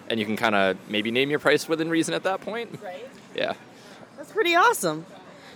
[0.09, 2.79] And you can kind of maybe name your price within reason at that point.
[2.83, 3.09] Right.
[3.35, 3.55] Yeah.
[4.17, 5.07] That's pretty awesome.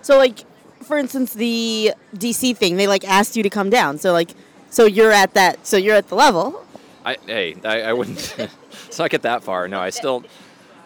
[0.02, 0.38] So, like,
[0.82, 3.98] for instance, the DC thing, they like asked you to come down.
[3.98, 4.30] So, like,
[4.70, 5.66] so you're at that.
[5.66, 6.64] So you're at the level.
[7.04, 8.34] I hey, I, I wouldn't.
[8.38, 9.68] let's not get that far.
[9.68, 10.24] No, I still,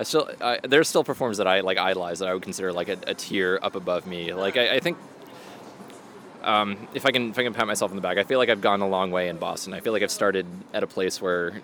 [0.03, 0.29] I still.
[0.41, 3.15] I, there's still performers that I like idolize that I would consider like a, a
[3.15, 4.35] tier up above me.
[4.35, 4.99] Like I, I think.
[6.43, 8.49] Um, if I can, if I can pat myself on the back, I feel like
[8.49, 9.75] I've gone a long way in Boston.
[9.75, 11.63] I feel like I've started at a place where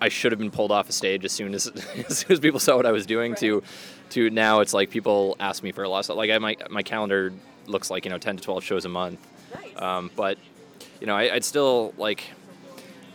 [0.00, 1.66] I should have been pulled off a stage as soon as
[2.08, 3.34] as soon as people saw what I was doing.
[3.34, 3.62] To,
[4.10, 6.08] to now it's like people ask me for a lot.
[6.08, 6.16] of.
[6.16, 7.34] Like I, my my calendar
[7.66, 9.20] looks like you know ten to twelve shows a month.
[9.76, 10.38] Um, but
[11.02, 12.24] you know, I, I'd still like.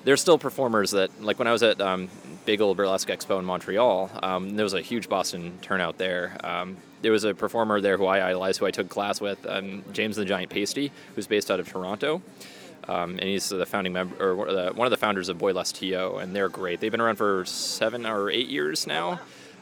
[0.03, 2.07] There's still performers that, like when I was at um,
[2.49, 6.35] Big Old Burlesque Expo in Montreal, um, there was a huge Boston turnout there.
[6.43, 9.83] Um, there was a performer there who I idolized, who I took class with, um,
[9.93, 12.23] James the Giant Pasty, who's based out of Toronto.
[12.87, 14.35] Um, and he's the founding member, or
[14.73, 16.79] one of the- founders of Boylesque TO, and they're great.
[16.79, 19.19] They've been around for seven or eight years now.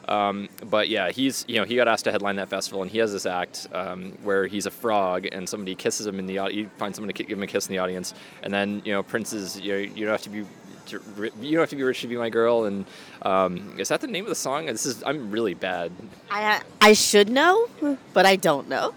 [0.07, 2.99] Um, but yeah, he's you know he got asked to headline that festival, and he
[2.99, 6.57] has this act um, where he's a frog, and somebody kisses him in the audience.
[6.57, 9.03] You find someone to give him a kiss in the audience, and then you know
[9.03, 10.45] Prince's you know, you don't have to be
[10.87, 11.01] to-
[11.41, 12.85] you don't have to be rich to be my girl, and
[13.21, 14.65] um, is that the name of the song?
[14.65, 15.91] This is I'm really bad.
[16.29, 17.67] I I should know,
[18.13, 18.93] but I don't know.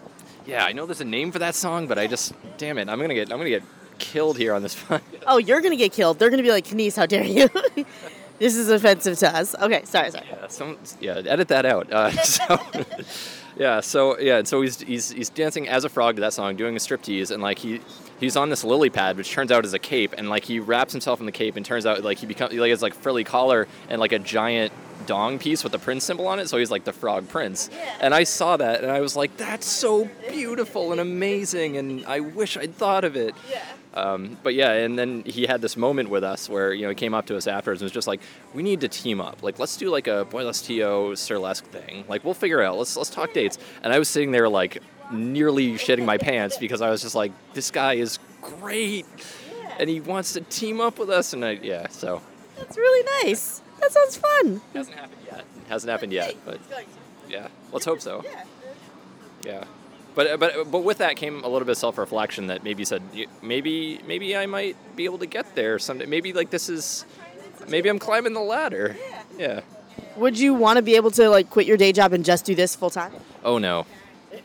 [0.46, 3.00] Yeah, I know there's a name for that song, but I just damn it, I'm
[3.00, 3.62] gonna get I'm gonna get
[3.98, 5.22] killed here on this podcast.
[5.26, 6.18] Oh, you're gonna get killed.
[6.18, 7.48] They're gonna be like, Kenise, how dare you?
[8.38, 9.54] this is offensive to us.
[9.54, 10.26] Okay, sorry, sorry.
[10.30, 11.92] Yeah, some, yeah, edit that out.
[11.92, 12.58] Uh, so,
[13.56, 16.74] yeah, so yeah, so he's, he's he's dancing as a frog to that song, doing
[16.74, 17.80] a striptease, and like he
[18.20, 20.92] he's on this lily pad, which turns out is a cape, and like he wraps
[20.92, 23.66] himself in the cape, and turns out like he becomes like has like frilly collar
[23.88, 24.72] and like a giant
[25.06, 27.70] dong piece with the prince symbol on it, so he's like the frog prince.
[27.72, 27.98] Yeah.
[28.00, 32.20] And I saw that, and I was like, that's so beautiful and amazing, and I
[32.20, 33.34] wish I'd thought of it.
[33.50, 33.64] Yeah.
[33.92, 36.94] Um, but yeah, and then he had this moment with us where you know he
[36.94, 38.20] came up to us afterwards and was just like,
[38.54, 39.42] "We need to team up.
[39.42, 42.04] Like, let's do like a Boylesque TO Surlesque thing.
[42.08, 42.78] Like, we'll figure it out.
[42.78, 44.80] Let's let's talk dates." And I was sitting there like
[45.12, 49.06] nearly shitting my pants because I was just like, "This guy is great,
[49.78, 52.22] and he wants to team up with us." And I yeah, so
[52.56, 53.62] That's really nice.
[53.80, 54.60] That sounds fun.
[54.74, 55.44] hasn't happened yet.
[55.68, 56.60] Hasn't happened yet, but
[57.28, 58.24] yeah, let's hope so.
[59.44, 59.64] Yeah.
[60.14, 62.84] But, uh, but but with that came a little bit of self reflection that maybe
[62.84, 63.02] said
[63.42, 66.06] maybe maybe I might be able to get there someday.
[66.06, 67.06] Maybe like this is
[67.68, 68.96] maybe I'm climbing the ladder.
[69.38, 69.60] Yeah.
[70.16, 72.54] Would you want to be able to like quit your day job and just do
[72.54, 73.12] this full time?
[73.44, 73.86] Oh no,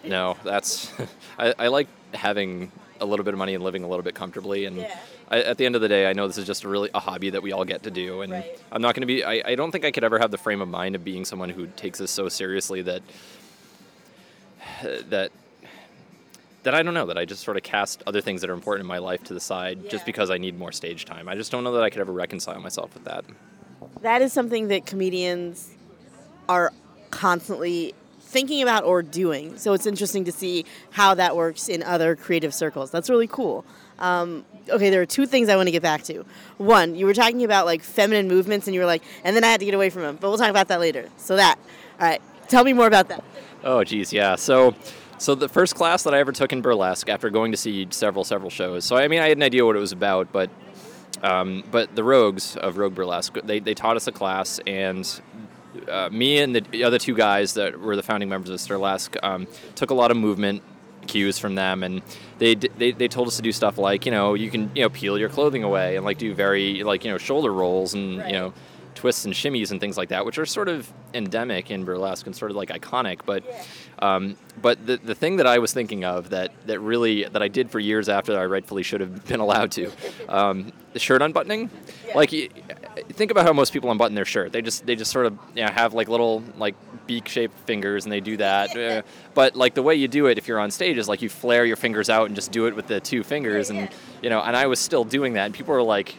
[0.03, 0.37] no.
[0.43, 0.91] That's
[1.39, 2.71] I, I like having
[3.01, 4.65] a little bit of money and living a little bit comfortably.
[4.65, 4.97] And Yeah.
[5.29, 6.99] I, at the end of the day, I know this is just a really a
[6.99, 8.21] hobby that we all get to do.
[8.21, 8.59] And Right.
[8.71, 9.23] I'm not going to be.
[9.23, 11.49] I, I don't think I could ever have the frame of mind of being someone
[11.49, 13.01] who takes this so seriously that
[15.09, 15.31] that
[16.63, 18.83] that I don't know that I just sort of cast other things that are important
[18.85, 19.89] in my life to the side Yeah.
[19.91, 21.27] just because I need more stage time.
[21.29, 23.23] I just don't know that I could ever reconcile myself with that.
[24.01, 25.69] That is something that comedians
[26.49, 26.71] are
[27.11, 27.93] constantly
[28.35, 29.57] thinking about or doing.
[29.57, 32.91] So it's interesting to see how that works in other creative circles.
[32.91, 33.63] That's really cool.
[33.97, 36.25] Um, okay, there are two things I want to get back to.
[36.57, 39.47] One, you were talking about like feminine movements, and you were like, and then I
[39.47, 40.17] had to get away from them.
[40.19, 41.07] But we'll talk about that later.
[41.15, 41.57] So that,
[41.97, 43.23] all right, tell me more about that.
[43.63, 44.35] Oh, geez, yeah.
[44.35, 44.75] So,
[45.17, 48.25] so the first class that I ever took in burlesque, after going to see several,
[48.25, 48.83] several shows.
[48.83, 50.49] So, I mean, I had an idea what it was about, but,
[51.23, 55.21] um, but the Rogues of Rogue Burlesque, they, they taught us a class, and
[55.89, 59.47] uh, me and the other two guys that were the founding members of Surlesque um,
[59.75, 60.61] took a lot of movement
[61.07, 62.01] cues from them, and
[62.39, 64.81] they, d- they they told us to do stuff like you know you can you
[64.83, 68.17] know peel your clothing away and like do very like you know shoulder rolls and
[68.19, 68.27] Right.
[68.27, 68.53] you know
[68.95, 72.35] twists and shimmies and things like that, which are sort of endemic in burlesque and
[72.35, 73.19] sort of like iconic.
[73.25, 73.43] But
[73.99, 77.49] um, but the, the thing that I was thinking of that, that really that I
[77.49, 79.91] did for years after I rightfully should have been allowed to,
[80.29, 81.69] um, the shirt unbuttoning.
[82.15, 82.49] Like y-
[83.09, 84.51] think about how most people unbutton their shirt.
[84.51, 86.75] They just they just sort of you know, have like little like
[87.07, 88.75] beak shaped fingers and they do that.
[88.75, 89.01] Uh,
[89.33, 91.65] but like the way you do it if you're on stage is like you flare
[91.65, 93.89] your fingers out and just do it with the two fingers and
[94.21, 96.15] you know and I was still doing that and people were like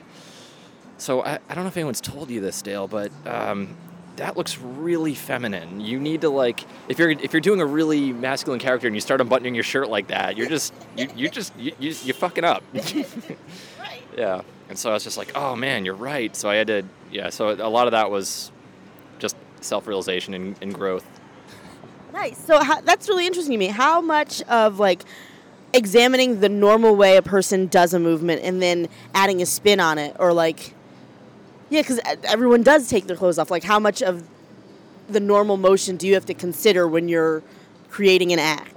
[0.99, 3.77] so I, I don't know if anyone's told you this, Dale, but um,
[4.17, 5.81] that looks really feminine.
[5.81, 9.01] You need to like if you're if you're doing a really masculine character and you
[9.01, 12.45] start unbuttoning your shirt like that, you're just you you just you, you you're fucking
[12.45, 12.63] up.
[14.17, 14.43] yeah.
[14.69, 16.35] And so I was just like, oh man, you're right.
[16.35, 17.31] So I had to yeah.
[17.31, 18.51] So a lot of that was
[19.19, 21.07] just self-realization and, and growth.
[22.13, 22.39] Nice.
[22.39, 23.69] So how, that's really interesting to me.
[23.69, 25.03] How much of like
[25.73, 29.99] examining the normal way a person does a movement and then adding a spin on
[29.99, 30.75] it, or like,
[31.69, 33.51] yeah, because everyone does take their clothes off.
[33.51, 34.25] Like, how much of
[35.09, 37.43] the normal motion do you have to consider when you're
[37.91, 38.76] creating an act?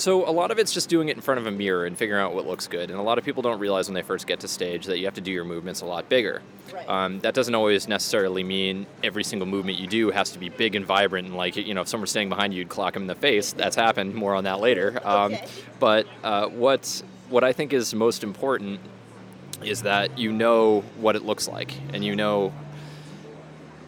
[0.00, 2.22] So a lot of it's just doing it in front of a mirror and figuring
[2.22, 2.90] out what looks good.
[2.90, 5.04] And a lot of people don't realize when they first get to stage that you
[5.04, 6.40] have to do your movements a lot bigger.
[6.72, 6.88] Right.
[6.88, 10.74] Um, that doesn't always necessarily mean every single movement you do has to be big
[10.74, 11.28] and vibrant.
[11.28, 13.52] And like you know, if someone's standing behind you, you'd clock them in the face.
[13.52, 14.14] That's happened.
[14.14, 15.00] More on that later.
[15.04, 15.46] Um, Okay.
[15.78, 18.80] But uh, what what I think is most important
[19.62, 22.52] is that you know what it looks like and you know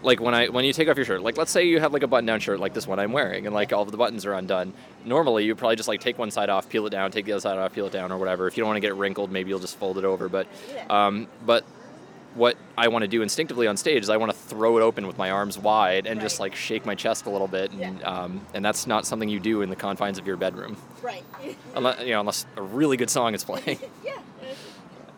[0.02, 2.02] like when I when you take off your shirt, like let's say you have like
[2.02, 4.26] a button down shirt like this one I'm wearing, and like all of the buttons
[4.26, 4.72] are undone.
[5.04, 7.40] Normally, you probably just like take one side off, peel it down, take the other
[7.40, 8.46] side off, peel it down, or whatever.
[8.46, 10.28] If you don't want to get it wrinkled, maybe you'll just fold it over.
[10.28, 10.46] But
[10.90, 11.64] um, but
[12.34, 15.06] what I want to do instinctively on stage is I want to throw it open
[15.06, 18.06] with my arms wide and just like shake my chest a little bit, and Yeah.
[18.06, 21.24] um, and that's not something you do in the confines of your bedroom, Right.
[21.74, 23.78] unless you know unless a really good song is playing.
[24.04, 24.18] yeah.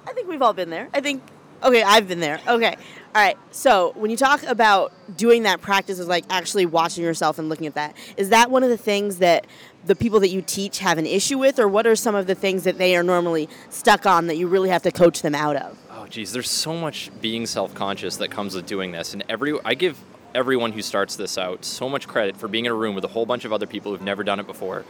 [0.07, 0.89] I think we've all been there.
[0.93, 1.23] I think.
[1.65, 2.41] Okay, I've been there.
[2.47, 2.77] Okay.
[3.15, 3.39] All right.
[3.51, 7.67] So when you talk about doing that practice of like actually watching yourself and looking
[7.67, 9.47] at that, is that one of the things that
[9.87, 12.35] the people that you teach have an issue with, or what are some of the
[12.35, 15.57] things that they are normally stuck on that you really have to coach them out
[15.57, 15.79] of?
[15.91, 19.75] Oh, geez, there's so much being self-conscious that comes with doing this, and every I
[19.75, 19.99] give
[20.35, 23.09] everyone who starts this out so much credit for being in a room with a
[23.09, 24.85] whole bunch of other people who've never done it before,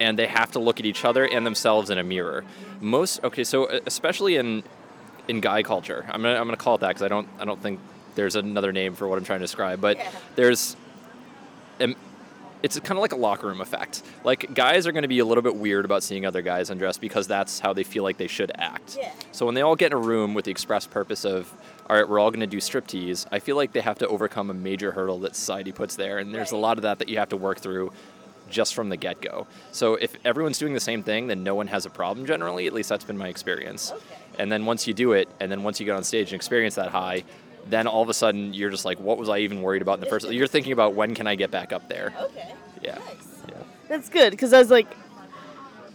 [0.00, 2.44] and they have to look at each other and themselves in a mirror.
[2.80, 4.64] Most okay, so especially in
[5.28, 7.60] in guy culture, I'm gonna I'm gonna call it that because I don't I don't
[7.62, 7.80] think
[8.14, 10.10] there's another name for what I'm trying to describe, but Yeah.
[10.36, 10.76] there's.
[11.80, 11.96] Um,
[12.62, 14.02] it's kind of like a locker room effect.
[14.24, 16.98] Like guys are going to be a little bit weird about seeing other guys undressed
[16.98, 18.96] because that's how they feel like they should act.
[18.98, 19.12] Yeah.
[19.32, 21.52] So when they all get in a room with the express purpose of,
[21.90, 24.48] all right, we're all going to do striptease, I feel like they have to overcome
[24.48, 27.18] a major hurdle that society puts there, and there's a lot of that that you
[27.18, 27.92] have to work through
[28.48, 29.46] just from the get go.
[29.70, 32.66] So if everyone's doing the same thing, then no one has a problem generally.
[32.66, 33.92] At least that's been my experience.
[33.92, 34.00] Okay.
[34.38, 36.74] And then once you do it, and then once you get on stage and experience
[36.74, 37.24] that high,
[37.66, 40.00] then all of a sudden you're just like, what was I even worried about in
[40.00, 40.30] the first?
[40.30, 42.12] You're thinking about when can I get back up there?
[42.20, 42.54] Okay.
[42.82, 42.98] Yeah.
[43.48, 43.54] Yeah.
[43.88, 44.88] That's good because I was like,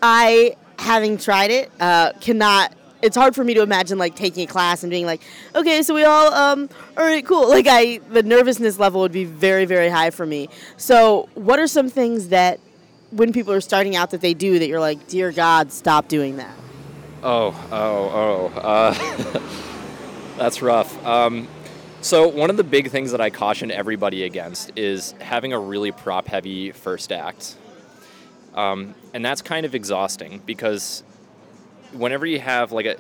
[0.02, 2.74] I having tried it uh, cannot.
[3.02, 5.22] It's hard for me to imagine like taking a class and being like,
[5.56, 7.48] okay, so we all, um, all right, cool.
[7.48, 10.50] Like I, the nervousness level would be very, very high for me.
[10.76, 12.60] So, what are some things that
[13.12, 16.38] when people are starting out that they do that you're like, dear God, stop doing
[16.38, 16.54] that?
[17.22, 18.60] Oh, oh, oh.
[18.60, 18.94] Uh,
[20.38, 21.06] that's rough.
[21.06, 21.48] Um,
[22.02, 25.92] so, one of the big things that I caution everybody against is having a really
[25.92, 27.58] prop heavy first act.
[28.56, 31.04] Um, and that's kind of exhausting because
[31.92, 32.96] whenever you have like a,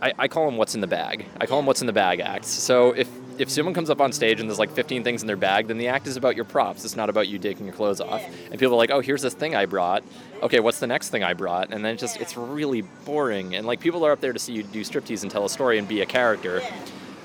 [0.00, 1.26] I, I call them what's in the bag.
[1.40, 2.48] I call them what's in the bag acts.
[2.48, 3.08] So, if,
[3.38, 5.78] if someone comes up on stage and there's like 15 things in their bag, then
[5.78, 6.84] the act is about your props.
[6.84, 8.22] It's not about you taking your clothes off.
[8.50, 10.02] And people are like, oh, here's this thing I brought.
[10.42, 11.72] Okay, what's the next thing I brought?
[11.72, 13.54] And then it just, it's really boring.
[13.54, 15.78] And like people are up there to see you do striptease and tell a story
[15.78, 16.62] and be a character.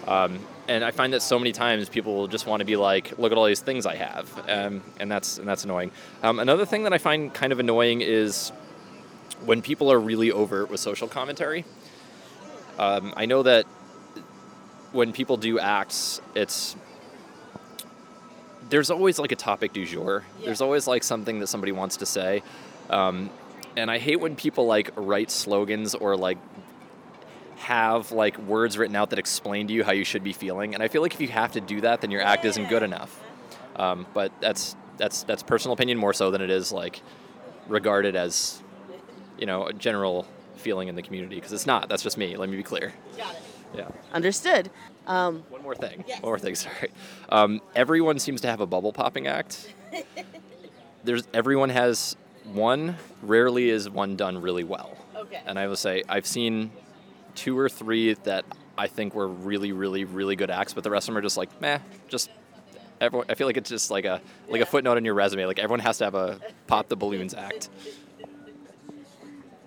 [0.07, 3.17] Um, and I find that so many times people will just want to be like,
[3.17, 5.91] look at all these things I have, um, and that's and that's annoying.
[6.21, 8.49] Um, another thing that I find kind of annoying is
[9.45, 11.65] when people are really overt with social commentary.
[12.79, 13.65] Um, I know that
[14.93, 16.75] when people do acts, it's
[18.69, 20.23] there's always like a topic du jour.
[20.43, 22.41] There's always like something that somebody wants to say,
[22.89, 23.29] um,
[23.75, 26.37] and I hate when people like write slogans or like
[27.57, 30.73] have like words written out that explain to you how you should be feeling.
[30.73, 32.83] And I feel like if you have to do that, then your act isn't good
[32.83, 33.19] enough.
[33.75, 37.01] Um, but that's that's that's personal opinion more so than it is like
[37.67, 38.61] regarded as
[39.39, 41.89] you know a general feeling in the community because it's not.
[41.89, 42.37] That's just me.
[42.37, 42.93] Let me be clear.
[43.75, 43.87] Yeah.
[44.13, 44.69] Understood.
[45.07, 46.03] Um, One more thing.
[46.07, 46.21] Yes.
[46.21, 46.55] One more thing.
[46.55, 46.91] Sorry.
[47.29, 49.73] Um, everyone seems to have a bubble popping act.
[51.03, 52.15] There's everyone has
[52.53, 52.95] one.
[53.21, 54.97] Rarely is one done really well.
[55.15, 55.41] Okay.
[55.45, 56.71] And I will say I've seen
[57.35, 58.45] two or three that
[58.77, 61.37] I think were really, really, really good acts, but the rest of them are just
[61.37, 61.79] like meh.
[62.07, 62.29] Just
[63.01, 63.25] everyone.
[63.29, 64.63] I feel like it's just like a like Yeah.
[64.63, 65.45] a footnote in your resume.
[65.45, 67.69] Like everyone has to have a pop the balloons act.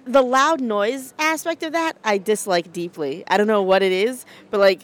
[0.06, 3.24] the loud noise aspect of that I dislike deeply.
[3.26, 4.82] I don't know what it is, but like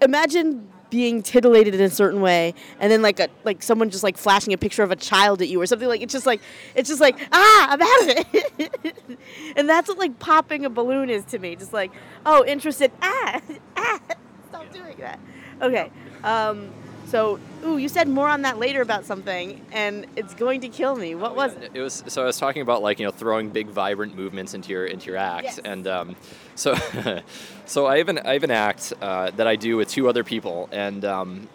[0.00, 4.16] imagine being titillated in a certain way and then like a like someone just like
[4.16, 6.40] flashing a picture of a child at you or something like it's just like
[6.76, 8.26] it's just like ah I'm out of
[8.58, 9.18] it
[9.56, 11.92] and that's what like popping a balloon is to me just like
[12.24, 12.92] oh interested.
[13.02, 13.40] Ah
[13.76, 14.00] ah
[14.48, 15.18] stop doing that.
[15.60, 15.90] Okay
[16.22, 16.70] um
[17.06, 20.96] so ooh you said more on that later about something and it's going to kill
[20.96, 23.50] me what was it It was so I was talking about like you know throwing
[23.50, 25.58] big vibrant movements into your into your act, Yes.
[25.64, 26.16] and um,
[26.54, 26.74] so
[27.66, 30.24] so I have an I have an act uh, that I do with two other
[30.24, 31.48] people, and um,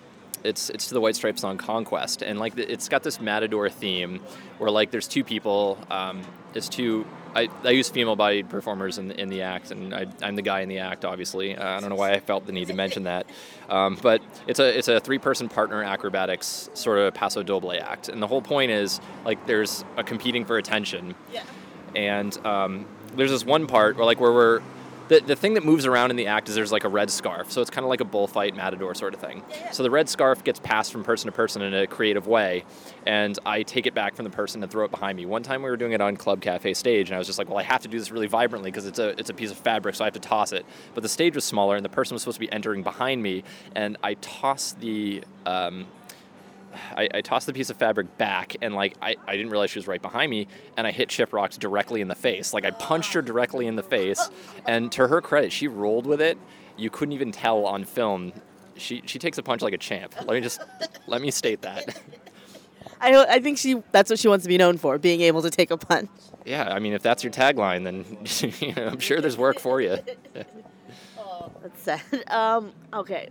[0.44, 4.20] it's it's to the White Stripes song Conquest, and like it's got this matador theme
[4.58, 6.22] where like there's two people, um,
[6.54, 7.06] it's two.
[7.36, 10.62] I, I use female bodied performers in, in the act, and I, I'm the guy
[10.62, 11.56] in the act, obviously.
[11.56, 13.26] Uh, I don't know why I felt the need to mention that.
[13.70, 18.10] Um, but it's a, it's a three person partner acrobatics sort of paso doble act.
[18.10, 21.16] And the whole point is like there's a competing for attention.
[21.32, 21.44] yeah
[21.96, 24.62] And um, there's this one part where like where we're
[25.08, 27.52] the, the thing that moves around in the act is there's like a red scarf.
[27.52, 29.44] So it's kind of like a bullfight matador sort of thing.
[29.72, 32.64] So the red scarf gets passed from person to person in a creative way.
[33.06, 35.26] And I take it back from the person and throw it behind me.
[35.26, 37.50] One time we were doing it on Club Cafe stage, and I was just like,
[37.50, 39.58] well, I have to do this really vibrantly because it's a, it's a piece of
[39.58, 40.66] fabric, so I have to toss it.
[40.94, 43.44] But the stage was smaller, and the person was supposed to be entering behind me,
[43.76, 45.24] and I tossed the.
[45.46, 45.88] Um,
[46.96, 49.80] I, I tossed the piece of fabric back and like I, I didn't realize she
[49.80, 52.54] was right behind me and I hit Shiprock directly in the face.
[52.54, 54.30] Like I punched her directly in the face
[54.68, 56.38] and to her credit, she rolled with it.
[56.78, 58.34] You couldn't even tell on film.
[58.78, 60.16] She she takes a punch like a champ.
[60.18, 60.62] Let me just
[61.08, 62.02] let me state that.
[63.00, 65.50] I, I think she that's what she wants to be known for being able to
[65.50, 66.10] take a punch
[66.46, 68.06] Yeah, I mean if that's your tagline then
[68.60, 69.98] you know, I'm sure there's work for you.
[71.62, 72.02] That's sad.
[72.28, 73.30] Um, okay.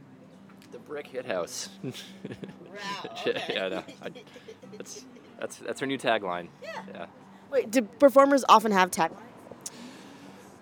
[0.72, 1.68] The brick hit house.
[3.04, 3.42] okay.
[3.48, 3.84] yeah, no.
[4.02, 4.10] I,
[4.76, 5.04] that's
[5.38, 6.48] that's that's her new tagline.
[6.62, 7.06] Yeah.
[7.50, 9.10] Wait, do performers often have tag?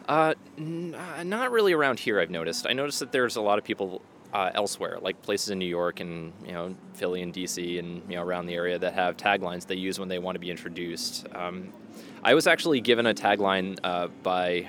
[0.08, 2.18] Uh, n- uh, not really around here.
[2.18, 2.66] I've noticed.
[2.66, 4.00] I noticed that there's a lot of people
[4.32, 8.16] uh, elsewhere, like places in New York and you know Philly and DC and you
[8.16, 11.26] know around the area that have taglines they use when they want to be introduced.
[11.34, 11.72] Um,
[12.22, 14.68] I was actually given a tagline uh, by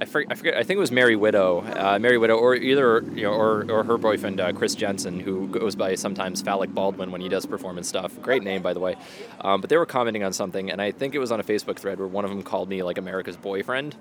[0.00, 0.54] I, for, I forget.
[0.56, 3.84] I think it was Mary Widow, uh, Mary Widow, or either you know, or, or
[3.84, 7.88] her boyfriend uh, Chris Jensen, who goes by sometimes Phallic Baldwin when he does performance
[7.88, 8.20] stuff.
[8.22, 8.96] Great name, by the way.
[9.42, 11.78] Um, but they were commenting on something, and I think it was on a Facebook
[11.78, 13.94] thread where one of them called me like America's boyfriend,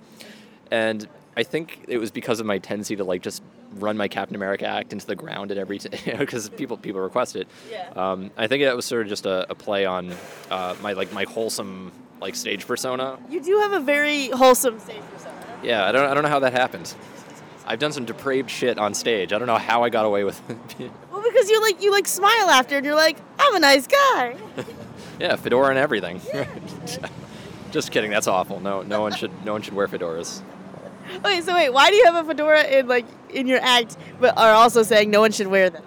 [0.71, 3.43] and I think it was because of my tendency to like just
[3.75, 5.79] run my Captain America act into the ground at every
[6.17, 7.47] because t- people people request it.
[7.69, 7.89] Yeah.
[7.95, 10.13] Um, I think that was sort of just a, a play on
[10.49, 11.91] uh, my like my wholesome
[12.21, 13.17] like stage persona.
[13.29, 15.38] You do have a very wholesome stage persona.
[15.63, 16.93] Yeah, I don't I don't know how that happened.
[17.69, 19.31] I've done some depraved shit on stage.
[19.31, 20.41] I don't know how I got away with.
[20.79, 20.91] it.
[21.11, 24.35] Well, because you like you like smile after, and you're like, I'm a nice guy.
[25.19, 26.19] yeah, fedora and everything.
[27.71, 28.09] just kidding.
[28.09, 28.59] That's awful.
[28.59, 30.41] No, no one should no one should wear fedoras.
[31.23, 34.35] Wait, so wait, why do you have a fedora in like in your act, but
[34.37, 35.83] are also saying no one should wear them?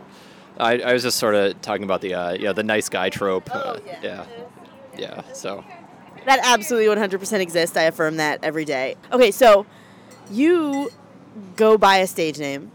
[0.59, 3.51] I, I was just sort of talking about the uh, yeah the nice guy trope.
[3.53, 3.99] Oh, uh, yeah.
[4.03, 4.27] yeah,
[4.97, 5.33] yeah.
[5.33, 5.65] So
[6.27, 7.77] That absolutely 100% exists.
[7.77, 8.97] I affirm that every day.
[9.13, 9.67] Okay, so
[10.31, 10.91] you
[11.57, 12.71] go by a stage name.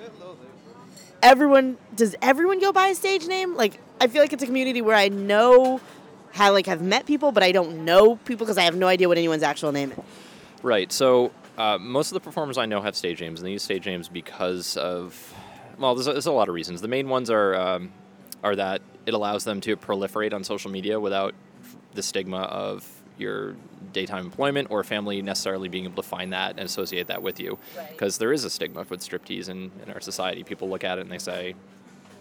[1.21, 3.55] Everyone does everyone go by a stage name?
[3.55, 5.81] Like I feel like it's a community where I know
[6.31, 9.07] how like have met people, but I don't know people because I have no idea
[9.07, 9.97] what anyone's actual name is.
[10.61, 10.91] right.
[10.91, 13.85] So uh, most of the performers I know have stage names, and they use stage
[13.85, 15.33] names because of
[15.79, 16.81] well, there's a, there's a lot of reasons.
[16.81, 17.91] The main ones are um,
[18.43, 21.33] are that it allows them to proliferate on social media without
[21.93, 22.87] the stigma of
[23.17, 23.55] your
[23.93, 27.57] daytime employment or family necessarily being able to find that and associate that with you.
[27.77, 27.89] Right.
[27.89, 30.43] Because there is a stigma with striptease in, in our society.
[30.43, 31.55] People look at it and they say,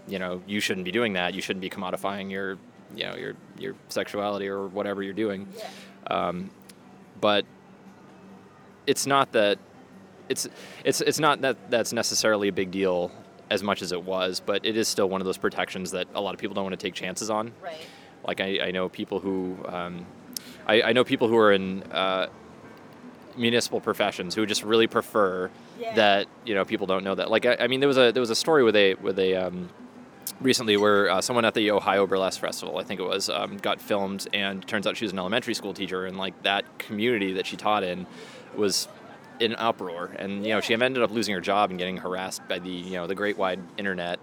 [0.09, 1.35] you know, you shouldn't be doing that.
[1.35, 2.59] You shouldn't be commodifying your,
[2.95, 5.49] you know, your your sexuality or whatever you're doing.
[6.07, 6.51] Um,
[7.21, 7.45] but
[8.87, 9.59] it's not that
[10.29, 10.49] it's
[10.85, 13.11] it's it's not that that's necessarily a big deal
[13.51, 16.21] as much as it was, but it is still one of those protections that a
[16.21, 17.53] lot of people don't want to take chances on.
[17.63, 17.87] Right.
[18.27, 20.05] Like I, I know people who um,
[20.67, 22.29] I, I know people who are in uh,
[23.37, 25.95] municipal professions who just really prefer Yeah.
[25.95, 27.31] that you know people don't know that.
[27.31, 29.35] Like I, I mean, there was a there was a story with a with a
[29.37, 29.69] um,
[30.41, 33.81] recently where uh, someone at the Ohio Burlesque Festival, I think it was, um, got
[33.81, 37.47] filmed, and turns out she was an elementary school teacher, and like that community that
[37.47, 38.07] she taught in
[38.57, 38.89] was
[39.41, 42.47] in an uproar, and you know she ended up losing her job and getting harassed
[42.49, 44.19] by the you know the great wide internet,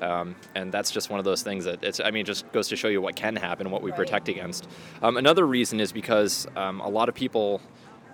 [0.00, 2.68] um, and that's just one of those things that it's I mean it just goes
[2.68, 3.96] to show you what can happen what we Right.
[3.98, 4.68] protect against.
[5.02, 7.60] Um, another reason is because um, a lot of people.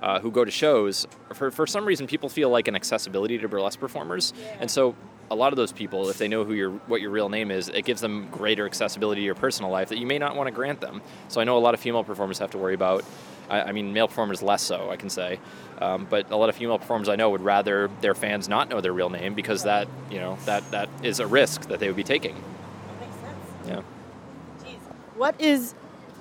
[0.03, 3.49] Uh, who go to shows for, for some reason people feel like an accessibility to
[3.49, 4.34] burlesque performers.
[4.61, 4.94] And so
[5.30, 7.68] a lot of those people if they know who your what your real name is
[7.68, 10.53] it gives them greater accessibility to your personal life that you may not want to
[10.53, 11.03] grant them.
[11.28, 13.05] So i know a lot of female performers have to worry about
[13.49, 15.40] i, I mean male performers less so i can say.
[15.78, 18.80] Um, but a lot of female performers i know would rather their fans not know
[18.80, 21.97] their real name because that you know that that is a risk that they would
[21.97, 22.34] be taking.
[22.34, 23.84] That makes sense.
[24.64, 24.70] yeah.
[24.70, 25.16] Jeez.
[25.16, 25.74] What is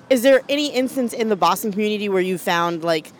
[0.08, 3.12] is there any instance in the Boston community where you found like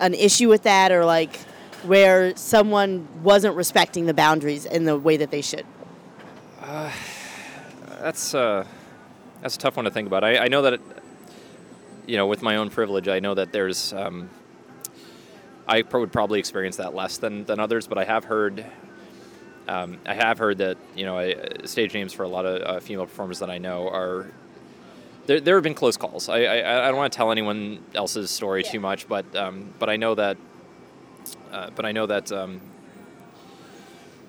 [0.00, 1.36] an issue with that or like
[1.84, 5.64] where someone wasn't respecting the boundaries in the way that they should?
[8.00, 8.64] that's uh,
[9.42, 10.22] that's a tough one to think about.
[10.24, 10.80] I, I know that, it,
[12.06, 14.28] you know, with my own privilege, I know that there's, um,
[15.66, 18.66] I would probably experience that less than, than others, but I have heard,
[19.68, 22.80] um, I have heard that you know, I, stage names for a lot of uh,
[22.80, 24.30] female performers that I know are.
[25.30, 26.28] There, there have been close calls.
[26.28, 29.88] I, I, I don't want to tell anyone else's story too much, but um, but
[29.88, 30.36] I know that,
[31.52, 32.60] uh, but I know that um,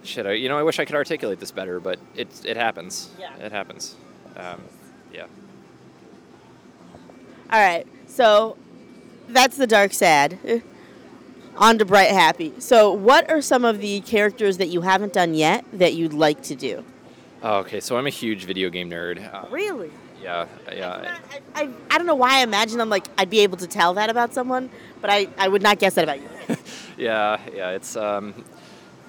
[0.03, 0.27] shit.
[0.27, 3.09] I, you know, I wish I could articulate this better, but it it happens.
[3.19, 3.35] Yeah.
[3.37, 3.95] It happens.
[4.37, 4.61] Um,
[5.11, 5.25] yeah.
[7.51, 7.87] All right.
[8.05, 8.55] So
[9.27, 10.37] that's the dark sad.
[11.57, 12.53] On to bright happy.
[12.59, 16.43] So what are some of the characters that you haven't done yet that you'd like
[16.43, 16.85] to do?
[17.41, 19.33] Oh, okay, so I'm a huge video game nerd.
[19.33, 19.89] Uh, Really?
[20.21, 21.17] Yeah, yeah.
[21.55, 23.93] I, I, I don't know why I imagine I'm like I'd be able to tell
[23.95, 24.69] that about someone,
[25.01, 26.29] but I, I would not guess that about you.
[26.97, 28.33] Yeah, yeah, it's um,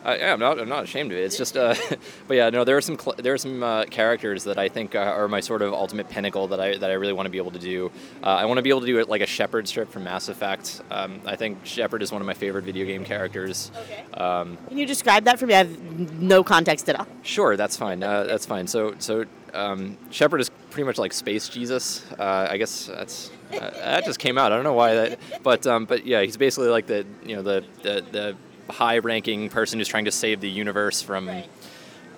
[0.05, 1.22] I, yeah, I'm not, I'm not ashamed of it.
[1.22, 1.74] It's just, uh,
[2.28, 4.94] but yeah, no, there are some, cl- there are some uh, characters that I think
[4.94, 7.38] are, are my sort of ultimate pinnacle that I, that I really want to be
[7.38, 7.90] able to do.
[8.22, 10.28] Uh, I want to be able to do it like a Shepard strip from Mass
[10.28, 10.82] Effect.
[10.90, 13.70] Um, I think Shepard is one of my favorite video game characters.
[13.84, 14.05] Okay.
[14.14, 15.55] Um, Can you describe that for me?
[15.55, 17.07] I have no context at all.
[17.22, 18.03] Sure, that's fine.
[18.03, 18.66] Uh, that's fine.
[18.66, 19.24] So, so
[19.55, 22.05] um, Shepard is pretty much like space Jesus.
[22.18, 24.53] Uh, I guess that's uh, that just came out.
[24.53, 27.42] I don't know why that, but um, but yeah, he's basically like the you know
[27.42, 28.36] the the, the
[28.70, 31.30] high-ranking person who's trying to save the universe from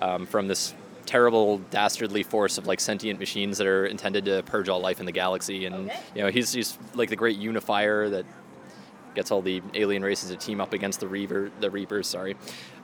[0.02, 0.74] um, from this
[1.06, 5.06] terrible dastardly force of like sentient machines that are intended to purge all life in
[5.06, 5.66] the galaxy.
[5.66, 6.00] And Okay.
[6.14, 8.24] you know he's he's like the great unifier that
[9.14, 12.06] gets all the alien races to team up against the Reaver, the Reapers.
[12.06, 12.36] Sorry,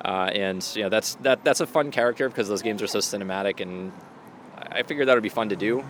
[0.04, 2.98] uh, and you know that's that that's a fun character because those games are so
[3.00, 3.90] cinematic, and
[4.56, 5.84] I I figured that would be fun to do.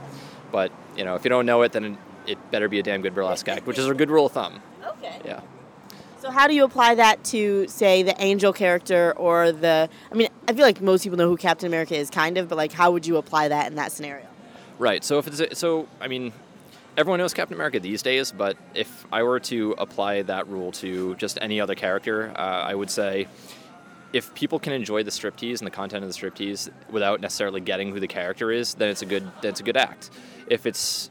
[0.52, 3.14] But you know, if you don't know it, then it better be a damn good
[3.14, 4.60] burlesque act, which is a good rule of thumb.
[4.84, 5.20] Okay.
[5.24, 5.40] Yeah.
[6.20, 9.88] So how do you apply that to, say, the Angel character or the?
[10.12, 12.58] I mean, I feel like most people know who Captain America is, kind of, but
[12.58, 14.26] like, how would you apply that in that scenario?
[14.78, 15.02] Right.
[15.02, 16.34] So if it's a, so, I mean,
[16.98, 21.14] everyone knows Captain America these days, but if I were to apply that rule to
[21.16, 23.26] just any other character, uh, I would say
[24.12, 27.92] if people can enjoy the striptease and the content of the striptease without necessarily getting
[27.92, 30.10] who the character is, then it's a good that's a good act.
[30.48, 31.10] If it's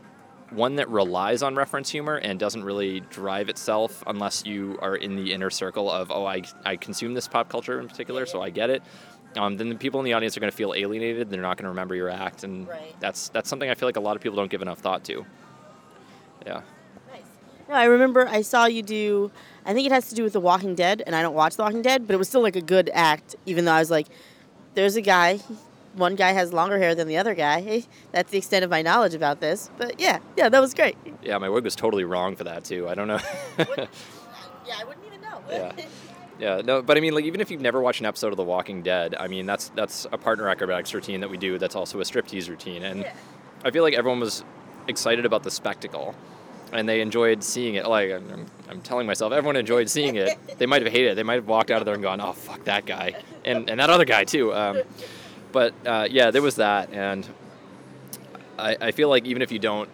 [0.51, 5.15] one that relies on reference humor and doesn't really drive itself unless you are in
[5.15, 8.49] the inner circle of oh I, I consume this pop culture in particular so I
[8.49, 8.81] get it
[9.37, 11.65] um, then the people in the audience are going to feel alienated they're not going
[11.65, 12.95] to remember your act and Right.
[12.99, 15.25] that's that's something I feel like a lot of people don't give enough thought to
[16.45, 16.61] yeah
[17.67, 19.31] No, I remember I saw you do.
[19.65, 21.61] I think it has to do with The Walking Dead, and I don't watch The
[21.61, 24.07] Walking Dead, but it was still like a good act, even though I was like,
[24.73, 25.39] "There's a guy.
[25.95, 27.61] One guy has longer hair than the other guy.
[27.61, 30.95] Hey, that's the extent of my knowledge about this." But yeah, yeah, that was great.
[31.23, 33.19] yeah my wig was totally wrong for that too I don't know
[33.57, 35.41] yeah, I wouldn't even know.
[35.49, 35.71] Yeah.
[36.39, 38.45] Yeah, no, but I mean, like, even if you've never watched an episode of The
[38.45, 41.57] Walking Dead, I mean, that's that's a partner acrobatics routine that we do.
[41.57, 43.11] That's also a striptease routine, and Yeah.
[43.65, 44.45] I feel like everyone was
[44.87, 46.15] excited about the spectacle,
[46.71, 47.85] and they enjoyed seeing it.
[47.85, 50.37] Like, I'm, I'm telling myself, everyone enjoyed seeing it.
[50.59, 51.15] They might have hated it.
[51.15, 53.77] They might have walked out of there and gone, "Oh, fuck that guy," and and
[53.81, 54.53] that other guy too.
[54.53, 54.83] Um,
[55.51, 57.27] but uh, yeah, there was that, and
[58.57, 59.89] I, I feel like even if you don't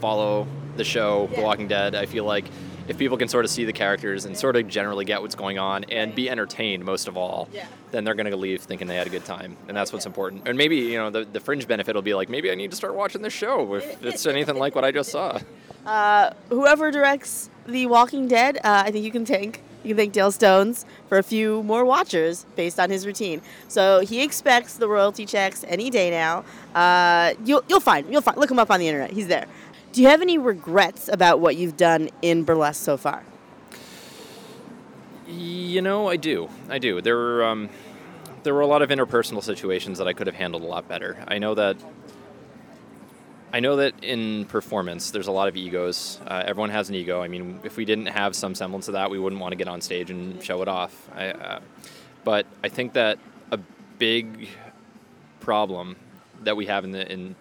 [0.00, 0.46] follow
[0.76, 2.44] the show The Walking Dead, I feel like
[2.88, 5.58] if people can sort of see the characters and sort of generally get what's going
[5.58, 7.66] on and be entertained most of all, Yeah.
[7.92, 10.46] then they're going to leave thinking they had a good time, and that's what's important.
[10.46, 12.76] And maybe you know the, the fringe benefit will be like maybe I need to
[12.76, 15.38] start watching this show if it's anything like what I just saw.
[15.86, 19.62] Uh, whoever directs The Walking Dead, uh, I think you can thank.
[19.84, 23.42] You can thank Dale Stones for a few more watchers based on his routine.
[23.68, 26.44] So he expects the royalty checks any day now.
[26.74, 29.10] Uh, you'll you'll find you'll find look him up on the internet.
[29.10, 29.46] He's there.
[29.92, 33.22] Do you have any regrets about what you've done in burlesque so far?
[35.28, 36.48] You know, I do.
[36.68, 37.00] I do.
[37.00, 37.68] There were um,
[38.42, 41.22] there were a lot of interpersonal situations that I could have handled a lot better.
[41.28, 41.76] I know that.
[43.54, 46.18] I know that in performance, there's a lot of egos.
[46.26, 47.22] Uh, everyone has an ego.
[47.22, 49.68] I mean, if we didn't have some semblance of that, we wouldn't want to get
[49.68, 51.08] on stage and show it off.
[51.14, 51.60] I, uh,
[52.24, 53.20] but I think that
[53.52, 53.60] a
[54.00, 54.48] big
[55.38, 55.94] problem
[56.42, 57.36] that we have in the in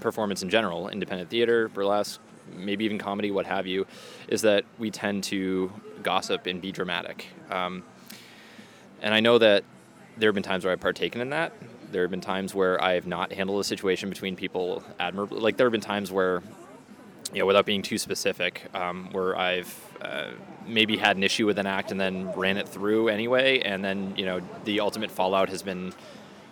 [0.00, 2.20] performance in general, independent theater, burlesque,
[2.54, 3.86] maybe even comedy, what have you,
[4.28, 7.28] is that we tend to gossip and be dramatic.
[7.50, 7.82] Um,
[9.00, 9.64] and I know that
[10.18, 11.54] there have been times where I've partaken in that.
[11.92, 15.40] There have been times where I have not handled a situation between people admirably.
[15.40, 16.42] Like there have been times where,
[17.32, 20.30] you know, without being too specific, um, where I've uh,
[20.66, 24.14] maybe had an issue with an act and then ran it through anyway, and then
[24.16, 25.92] you know the ultimate fallout has been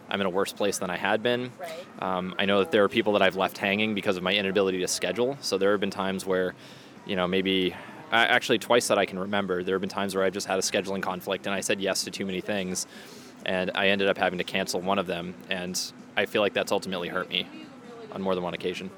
[0.08, 1.50] I'm in a worse place than I had been.
[1.58, 1.86] Right.
[2.00, 4.80] Um, I know that there are people that I've left hanging because of my inability
[4.80, 5.36] to schedule.
[5.40, 6.54] So there have been times where,
[7.06, 7.74] you know, maybe
[8.12, 10.62] actually twice that I can remember, there have been times where I've just had a
[10.62, 12.86] scheduling conflict and I said yes to too many things,
[13.44, 15.80] and I ended up having to cancel one of them, and
[16.16, 17.46] I feel like that's ultimately hurt me
[18.12, 18.90] on more than one occasion.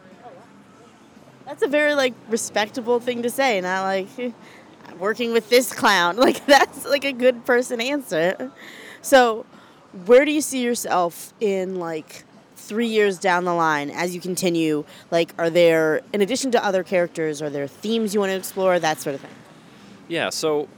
[1.45, 6.17] That's a very like respectable thing to say, not like "I'm working with this clown.
[6.27, 8.51] Like that's like a good person answer.
[9.03, 9.47] So,
[10.07, 12.25] where do you see yourself in like
[12.57, 14.85] three years down the line as you continue?
[15.13, 18.79] Like, are there, in addition to other characters, are there themes you want to explore?
[18.81, 19.31] That sort of thing.
[20.09, 20.69] Yeah, so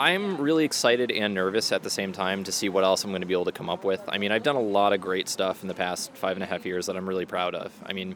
[0.00, 3.22] I'm really excited and nervous at the same time to see what else I'm going
[3.22, 4.00] to be able to come up with.
[4.06, 6.46] I mean, I've done a lot of great stuff in the past five and a
[6.46, 7.72] half years that I'm really proud of.
[7.84, 8.14] I mean,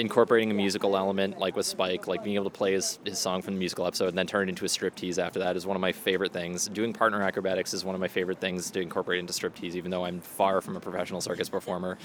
[0.00, 3.42] incorporating a musical element like with Spike, like being able to play his, his song
[3.42, 5.76] from the musical episode and then turn it into a striptease after that is one
[5.76, 6.66] of my favorite things.
[6.68, 10.04] Doing partner acrobatics is one of my favorite things to incorporate into striptease, even though
[10.04, 11.96] I'm far from a professional circus performer.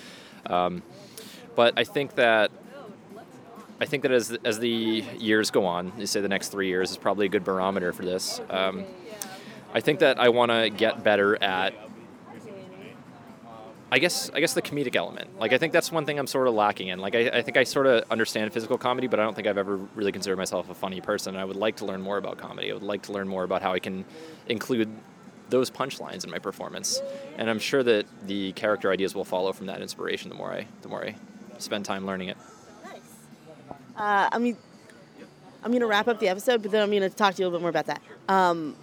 [0.46, 0.84] Um,
[1.56, 2.52] but I think that
[3.82, 6.92] I think that as as the years go on, you say the next three years
[6.92, 8.42] is probably a good barometer for this.
[8.50, 8.86] Um,
[9.74, 11.74] I think that I want to get better at.
[13.92, 15.40] I guess I guess the comedic element.
[15.40, 17.00] Like I think that's one thing I'm sort of lacking in.
[17.00, 19.58] Like I, I think I sort of understand physical comedy, but I don't think I've
[19.58, 21.36] ever really considered myself a funny person.
[21.36, 22.70] I would like to learn more about comedy.
[22.70, 24.06] I would like to learn more about how I can
[24.48, 24.90] include
[25.50, 27.02] those punchlines in my performance.
[27.38, 30.30] And I'm sure that the character ideas will follow from that inspiration.
[30.30, 31.16] The more I the more I
[31.58, 32.38] spend time learning it.
[33.96, 34.56] Uh, I mean,
[35.64, 37.60] I'm to wrap up the episode, but then I'm to talk to you a little
[37.60, 38.02] bit more about that.
[38.30, 38.76] Um,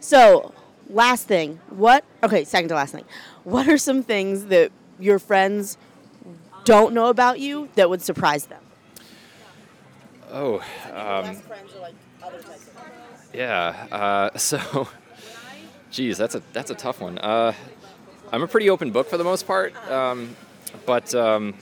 [0.00, 0.52] so,
[0.88, 2.04] last thing, what?
[2.22, 3.04] Okay, second to last thing.
[3.44, 5.78] What are some things that your friends
[6.64, 8.62] don't know about you that would surprise them?
[10.32, 10.56] Oh,
[10.92, 13.86] um, friends or like other types of Yeah.
[13.90, 14.88] Uh, so,
[15.90, 17.18] geez, that's a that's a tough one.
[17.18, 17.52] Uh,
[18.32, 20.36] I'm a pretty open book for the most part, um,
[20.86, 21.54] but um,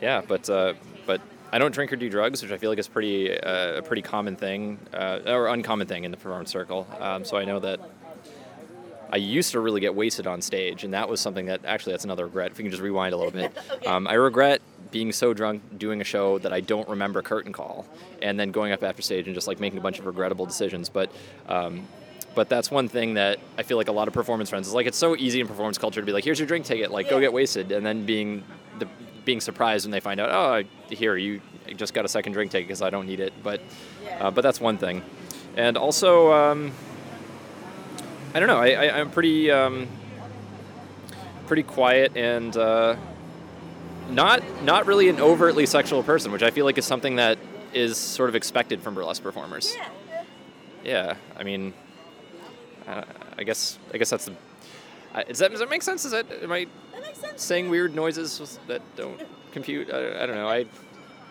[0.00, 0.74] yeah, but uh,
[1.06, 1.20] but
[1.54, 4.02] I don't drink or do drugs, which I feel like is pretty uh, a pretty
[4.02, 6.84] common thing uh, or uncommon thing in the performance circle.
[6.98, 7.78] Um, so I know that
[9.08, 12.02] I used to really get wasted on stage, and that was something that actually that's
[12.02, 12.50] another regret.
[12.50, 13.86] If we can just rewind a little bit, Okay.
[13.86, 17.86] um, I regret being so drunk doing a show that I don't remember curtain call,
[18.20, 20.88] and then going up after stage and just like making a bunch of regrettable decisions.
[20.88, 21.12] But
[21.48, 21.86] um,
[22.34, 24.88] but that's one thing that I feel like a lot of performance friends is like
[24.88, 27.20] it's so easy in performance culture to be like, here's your drink ticket, like go
[27.20, 28.42] get wasted, and then being
[28.80, 28.88] the
[29.24, 31.40] being surprised when they find out, oh, here you
[31.76, 33.32] just got a second drink ticket because I don't need it.
[33.42, 33.60] But
[34.20, 35.02] uh, but that's one thing,
[35.56, 36.32] and also.
[36.32, 36.72] Um,
[38.34, 38.58] I don't know.
[38.58, 39.86] I, I, I'm pretty um,
[41.46, 42.96] pretty quiet and uh,
[44.10, 47.38] not not really an overtly sexual person, which I feel like is something that
[47.72, 49.76] is sort of expected from burlesque performers.
[50.82, 51.74] Yeah, I mean,
[52.88, 53.04] I,
[53.38, 54.34] I guess I guess that's the.
[55.14, 56.04] I, does that does that make sense?
[56.04, 57.42] Is that am I That makes sense.
[57.42, 59.20] saying weird noises that don't
[59.52, 59.90] compute?
[59.92, 60.48] I, I don't know.
[60.48, 60.66] I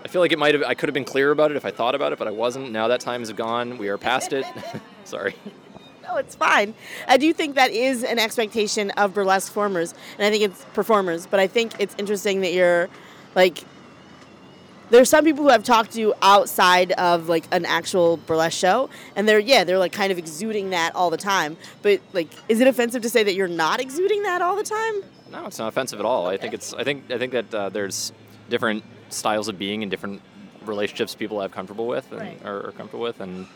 [0.05, 0.63] I feel like it might have.
[0.63, 2.71] I could have been clearer about it if I thought about it, but I wasn't.
[2.71, 3.77] Now that time is gone.
[3.77, 4.45] We are past it.
[5.05, 5.35] Sorry.
[6.03, 6.73] No, it's fine.
[7.07, 11.25] I do think that is an expectation of burlesque performers, and I think it's performers.
[11.25, 12.89] But I think it's interesting that you're,
[13.35, 13.63] like,
[14.89, 18.89] there's some people who I've talked to you outside of like an actual burlesque show,
[19.15, 21.57] and they're yeah, they're like kind of exuding that all the time.
[21.81, 25.03] But like, is it offensive to say that you're not exuding that all the time?
[25.31, 26.27] No, it's not offensive at all.
[26.27, 26.73] I think it's.
[26.73, 27.09] I think.
[27.11, 28.11] I think that uh, there's
[28.49, 30.21] different styles of being and different
[30.65, 32.45] relationships people have comfortable with and Right.
[32.45, 33.47] are, are comfortable with, and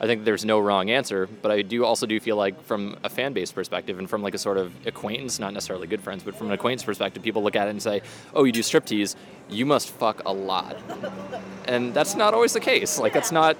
[0.00, 1.26] I think there's no wrong answer.
[1.26, 4.34] But I do also do feel like from a fan base perspective and from like
[4.34, 7.56] a sort of acquaintance, not necessarily good friends, but from an acquaintance perspective, people look
[7.56, 8.02] at it and say,
[8.34, 9.14] "Oh, you do striptease,
[9.48, 10.76] you must fuck a lot,"
[11.66, 12.98] and that's not always the case.
[12.98, 13.56] Like that's not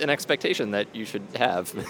[0.00, 1.74] an expectation that you should have.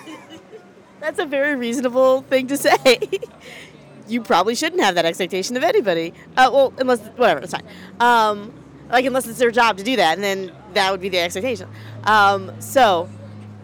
[1.00, 3.08] That's a very reasonable thing to say.
[4.08, 6.12] you probably shouldn't have that expectation of anybody.
[6.36, 7.64] Uh, well, unless whatever, it's fine.
[8.00, 8.52] Um,
[8.90, 11.68] like unless it's their job to do that, and then that would be the expectation.
[12.04, 13.08] Um, so,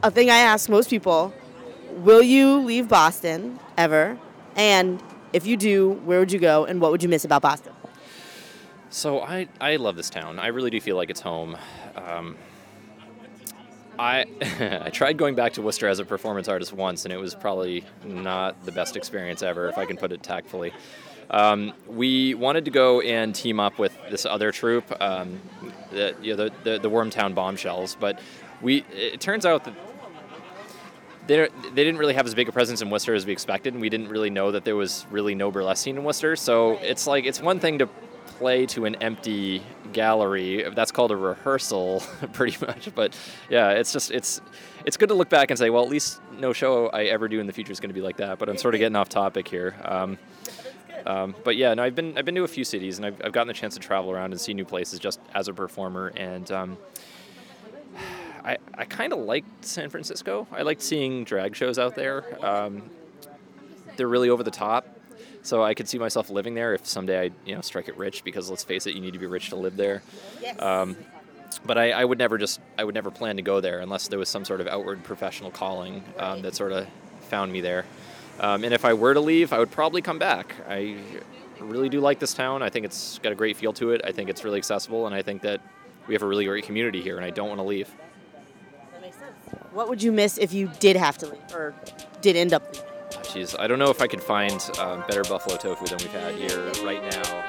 [0.03, 1.33] a thing I ask most people:
[1.97, 4.19] Will you leave Boston ever?
[4.57, 7.73] And if you do, where would you go, and what would you miss about Boston?
[8.91, 10.39] So I, I love this town.
[10.39, 11.57] I really do feel like it's home.
[11.97, 12.37] Um,
[13.99, 14.25] I
[14.85, 17.85] I tried going back to Worcester as a performance artist once, and it was probably
[18.05, 20.73] not the best experience ever, if I can put it tactfully.
[21.29, 25.41] Um, we wanted to go and team up with this other troupe, um,
[25.91, 28.21] the, you know, the, the the Wormtown Bombshells, but
[28.63, 29.75] we it turns out that
[31.27, 33.81] they they didn't really have as big a presence in Worcester as we expected, and
[33.81, 36.37] we didn't really know that there was really no burlesque scene in Worcester.
[36.37, 37.89] So it's like it's one thing to
[38.39, 40.65] play to an empty gallery.
[40.75, 42.03] That's called a rehearsal,
[42.33, 42.95] pretty much.
[42.95, 43.17] But
[43.49, 44.41] yeah, it's just it's
[44.85, 47.41] it's good to look back and say, well, at least no show I ever do
[47.41, 48.39] in the future is going to be like that.
[48.39, 49.75] But I'm sort of getting off topic here.
[49.85, 50.19] Um,
[51.05, 53.33] um, but yeah, no, I've been I've been to a few cities, and I've, I've
[53.33, 56.51] gotten the chance to travel around and see new places just as a performer, and
[56.51, 56.79] um,
[58.47, 60.47] I, I kind of liked San Francisco.
[60.53, 62.25] I liked seeing drag shows out there.
[62.45, 62.91] Um,
[63.97, 64.87] they're really over the top,
[65.43, 68.23] so I could see myself living there if someday I you know strike it rich.
[68.23, 70.03] Because let's face it, you need to be rich to live there.
[70.41, 70.61] Yes.
[70.63, 70.97] Um,
[71.65, 74.19] but I, I would never just I would never plan to go there unless there
[74.19, 76.87] was some sort of outward professional calling um, that sort of
[77.23, 77.85] found me there.
[78.39, 80.55] Um, and if I were to leave, I would probably come back.
[80.69, 80.99] I
[81.59, 82.63] really do like this town.
[82.63, 84.03] I think it's got a great feel to it.
[84.05, 85.61] I think it's really accessible, and I think that
[86.07, 87.91] we have a really great community here, and I don't want to leave.
[89.73, 91.75] What would you miss if you did have to leave, or
[92.21, 92.89] did end up leaving?
[93.23, 96.35] Jeez, I don't know if I could find um, better buffalo tofu than we've had
[96.35, 97.45] here right now.